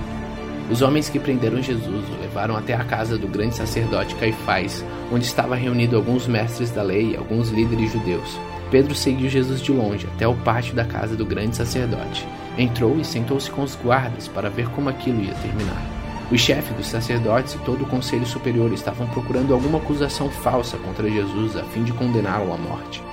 Os 0.69 0.81
homens 0.81 1.07
que 1.07 1.17
prenderam 1.17 1.61
Jesus 1.61 2.03
o 2.09 2.21
levaram 2.21 2.57
até 2.57 2.73
a 2.73 2.83
casa 2.83 3.17
do 3.17 3.25
grande 3.25 3.55
sacerdote 3.55 4.15
Caifás, 4.15 4.83
onde 5.13 5.23
estava 5.23 5.55
reunido 5.55 5.95
alguns 5.95 6.27
mestres 6.27 6.71
da 6.71 6.83
lei 6.83 7.11
e 7.13 7.15
alguns 7.15 7.51
líderes 7.51 7.93
judeus. 7.93 8.37
Pedro 8.69 8.93
seguiu 8.93 9.29
Jesus 9.29 9.61
de 9.61 9.71
longe 9.71 10.05
até 10.13 10.27
o 10.27 10.35
pátio 10.35 10.75
da 10.75 10.83
casa 10.83 11.15
do 11.15 11.25
grande 11.25 11.55
sacerdote. 11.55 12.27
Entrou 12.57 12.99
e 12.99 13.05
sentou-se 13.05 13.49
com 13.49 13.63
os 13.63 13.77
guardas 13.77 14.27
para 14.27 14.49
ver 14.49 14.67
como 14.71 14.89
aquilo 14.89 15.23
ia 15.23 15.33
terminar. 15.35 15.92
O 16.31 16.37
chefe 16.37 16.73
dos 16.73 16.87
sacerdotes 16.87 17.53
e 17.53 17.59
todo 17.59 17.83
o 17.83 17.87
conselho 17.87 18.25
superior 18.25 18.71
estavam 18.71 19.07
procurando 19.07 19.53
alguma 19.53 19.77
acusação 19.77 20.29
falsa 20.29 20.77
contra 20.77 21.09
Jesus 21.09 21.55
a 21.55 21.63
fim 21.63 21.83
de 21.83 21.91
condená-lo 21.91 22.53
à 22.53 22.57
morte. 22.57 23.03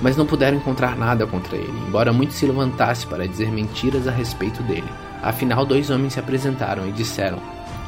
Mas 0.00 0.16
não 0.16 0.26
puderam 0.26 0.56
encontrar 0.56 0.96
nada 0.96 1.26
contra 1.26 1.56
ele, 1.56 1.78
embora 1.86 2.12
muito 2.12 2.32
se 2.32 2.46
levantasse 2.46 3.06
para 3.06 3.26
dizer 3.28 3.50
mentiras 3.50 4.06
a 4.08 4.10
respeito 4.10 4.62
dele. 4.62 4.88
Afinal, 5.22 5.64
dois 5.64 5.90
homens 5.90 6.14
se 6.14 6.20
apresentaram 6.20 6.88
e 6.88 6.92
disseram: 6.92 7.38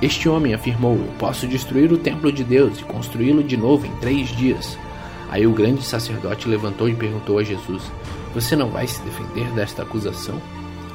Este 0.00 0.28
homem 0.28 0.54
afirmou: 0.54 0.96
Eu 0.96 1.12
posso 1.18 1.46
destruir 1.46 1.92
o 1.92 1.98
templo 1.98 2.32
de 2.32 2.44
Deus 2.44 2.80
e 2.80 2.84
construí-lo 2.84 3.42
de 3.42 3.56
novo 3.56 3.86
em 3.86 3.94
três 3.96 4.28
dias. 4.28 4.78
Aí 5.30 5.46
o 5.46 5.52
grande 5.52 5.82
sacerdote 5.82 6.48
levantou 6.48 6.88
e 6.88 6.94
perguntou 6.94 7.38
a 7.38 7.44
Jesus: 7.44 7.90
Você 8.34 8.54
não 8.56 8.70
vai 8.70 8.86
se 8.86 9.00
defender 9.02 9.46
desta 9.52 9.82
acusação? 9.82 10.40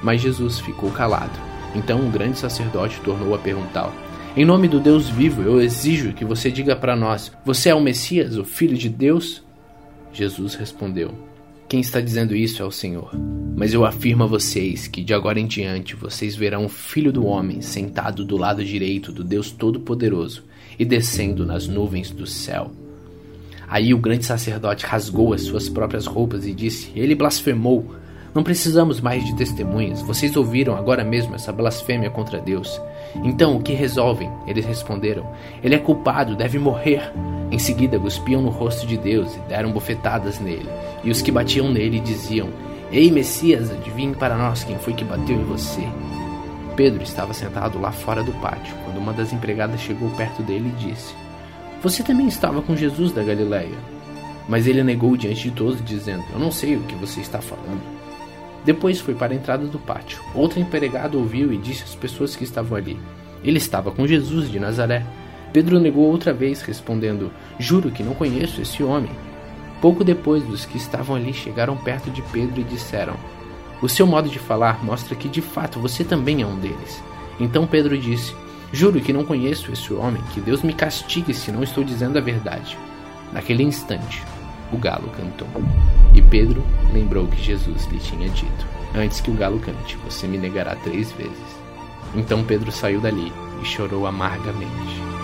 Mas 0.01 0.21
Jesus 0.21 0.59
ficou 0.59 0.89
calado. 0.91 1.50
Então 1.75 2.05
o 2.05 2.11
grande 2.11 2.37
sacerdote 2.37 2.99
tornou 3.01 3.33
a 3.33 3.39
perguntar: 3.39 3.93
Em 4.35 4.45
nome 4.45 4.67
do 4.67 4.79
Deus 4.79 5.09
vivo, 5.09 5.41
eu 5.41 5.61
exijo 5.61 6.13
que 6.13 6.25
você 6.25 6.51
diga 6.51 6.75
para 6.75 6.95
nós: 6.95 7.31
Você 7.45 7.69
é 7.69 7.75
o 7.75 7.81
Messias, 7.81 8.37
o 8.37 8.43
Filho 8.43 8.77
de 8.77 8.89
Deus? 8.89 9.43
Jesus 10.13 10.55
respondeu: 10.55 11.13
Quem 11.69 11.79
está 11.79 12.01
dizendo 12.01 12.35
isso 12.35 12.61
é 12.61 12.65
o 12.65 12.71
Senhor. 12.71 13.11
Mas 13.55 13.73
eu 13.73 13.85
afirmo 13.85 14.23
a 14.23 14.27
vocês 14.27 14.87
que 14.87 15.03
de 15.03 15.13
agora 15.13 15.39
em 15.39 15.45
diante 15.45 15.95
vocês 15.95 16.35
verão 16.35 16.65
o 16.65 16.69
Filho 16.69 17.11
do 17.11 17.25
Homem 17.25 17.61
sentado 17.61 18.25
do 18.25 18.35
lado 18.35 18.65
direito 18.65 19.11
do 19.11 19.23
Deus 19.23 19.51
Todo-Poderoso 19.51 20.43
e 20.79 20.85
descendo 20.85 21.45
nas 21.45 21.67
nuvens 21.67 22.09
do 22.09 22.25
céu. 22.25 22.71
Aí 23.67 23.93
o 23.93 23.97
grande 23.97 24.25
sacerdote 24.25 24.85
rasgou 24.85 25.33
as 25.33 25.43
suas 25.43 25.69
próprias 25.69 26.05
roupas 26.05 26.45
e 26.45 26.53
disse: 26.53 26.91
Ele 26.95 27.15
blasfemou. 27.15 27.95
Não 28.33 28.43
precisamos 28.43 29.01
mais 29.01 29.25
de 29.25 29.35
testemunhas. 29.35 30.01
Vocês 30.01 30.37
ouviram 30.37 30.75
agora 30.75 31.03
mesmo 31.03 31.35
essa 31.35 31.51
blasfêmia 31.51 32.09
contra 32.09 32.39
Deus. 32.39 32.81
Então, 33.15 33.57
o 33.57 33.61
que 33.61 33.73
resolvem? 33.73 34.31
Eles 34.47 34.65
responderam: 34.65 35.25
Ele 35.61 35.75
é 35.75 35.79
culpado, 35.79 36.35
deve 36.35 36.57
morrer. 36.57 37.11
Em 37.51 37.59
seguida, 37.59 37.99
cuspiam 37.99 38.41
no 38.41 38.49
rosto 38.49 38.87
de 38.87 38.95
Deus 38.95 39.35
e 39.35 39.39
deram 39.49 39.73
bofetadas 39.73 40.39
nele. 40.39 40.69
E 41.03 41.11
os 41.11 41.21
que 41.21 41.31
batiam 41.31 41.69
nele 41.69 41.99
diziam: 41.99 42.47
Ei, 42.89 43.11
Messias, 43.11 43.69
adivinhe 43.69 44.15
para 44.15 44.37
nós 44.37 44.63
quem 44.63 44.77
foi 44.77 44.93
que 44.93 45.03
bateu 45.03 45.35
em 45.35 45.43
você. 45.43 45.85
Pedro 46.77 47.03
estava 47.03 47.33
sentado 47.33 47.81
lá 47.81 47.91
fora 47.91 48.23
do 48.23 48.31
pátio, 48.33 48.73
quando 48.85 48.97
uma 48.97 49.11
das 49.11 49.33
empregadas 49.33 49.81
chegou 49.81 50.09
perto 50.11 50.41
dele 50.41 50.69
e 50.69 50.89
disse: 50.89 51.13
Você 51.83 52.01
também 52.01 52.27
estava 52.27 52.61
com 52.61 52.77
Jesus 52.77 53.11
da 53.11 53.23
Galileia. 53.23 53.77
Mas 54.47 54.67
ele 54.67 54.83
negou 54.83 55.17
diante 55.17 55.43
de 55.43 55.51
todos, 55.51 55.83
dizendo: 55.83 56.23
Eu 56.31 56.39
não 56.39 56.49
sei 56.49 56.77
o 56.77 56.83
que 56.83 56.95
você 56.95 57.19
está 57.19 57.41
falando. 57.41 58.00
Depois 58.63 58.99
foi 58.99 59.15
para 59.15 59.33
a 59.33 59.35
entrada 59.35 59.65
do 59.65 59.79
pátio. 59.79 60.21
Outro 60.35 60.59
empregado 60.59 61.17
ouviu 61.17 61.51
e 61.51 61.57
disse 61.57 61.83
às 61.83 61.95
pessoas 61.95 62.35
que 62.35 62.43
estavam 62.43 62.77
ali: 62.77 62.99
Ele 63.43 63.57
estava 63.57 63.91
com 63.91 64.07
Jesus 64.07 64.49
de 64.49 64.59
Nazaré. 64.59 65.03
Pedro 65.51 65.79
negou 65.79 66.09
outra 66.09 66.31
vez, 66.31 66.61
respondendo: 66.61 67.31
Juro 67.59 67.91
que 67.91 68.03
não 68.03 68.13
conheço 68.13 68.61
esse 68.61 68.83
homem. 68.83 69.11
Pouco 69.81 70.03
depois, 70.03 70.47
os 70.47 70.65
que 70.65 70.77
estavam 70.77 71.15
ali 71.15 71.33
chegaram 71.33 71.75
perto 71.75 72.11
de 72.11 72.21
Pedro 72.21 72.61
e 72.61 72.63
disseram: 72.63 73.15
O 73.81 73.89
seu 73.89 74.05
modo 74.05 74.29
de 74.29 74.37
falar 74.37 74.83
mostra 74.83 75.15
que 75.15 75.27
de 75.27 75.41
fato 75.41 75.79
você 75.79 76.03
também 76.03 76.43
é 76.43 76.45
um 76.45 76.59
deles. 76.59 77.03
Então 77.39 77.65
Pedro 77.65 77.97
disse: 77.97 78.35
Juro 78.71 79.01
que 79.01 79.11
não 79.11 79.25
conheço 79.25 79.71
esse 79.71 79.91
homem, 79.91 80.21
que 80.33 80.39
Deus 80.39 80.61
me 80.61 80.73
castigue 80.73 81.33
se 81.33 81.51
não 81.51 81.63
estou 81.63 81.83
dizendo 81.83 82.17
a 82.17 82.21
verdade. 82.21 82.77
Naquele 83.33 83.63
instante, 83.63 84.23
o 84.71 84.77
galo 84.77 85.09
cantou. 85.17 85.47
E 86.13 86.21
Pedro 86.21 86.63
lembrou 86.93 87.27
que 87.27 87.41
Jesus 87.41 87.85
lhe 87.85 87.99
tinha 87.99 88.29
dito: 88.29 88.67
Antes 88.93 89.21
que 89.21 89.31
o 89.31 89.35
galo 89.35 89.59
cante, 89.59 89.97
você 89.97 90.27
me 90.27 90.37
negará 90.37 90.75
três 90.75 91.11
vezes. 91.13 91.61
Então 92.15 92.43
Pedro 92.43 92.71
saiu 92.71 92.99
dali 92.99 93.31
e 93.61 93.65
chorou 93.65 94.05
amargamente. 94.05 95.20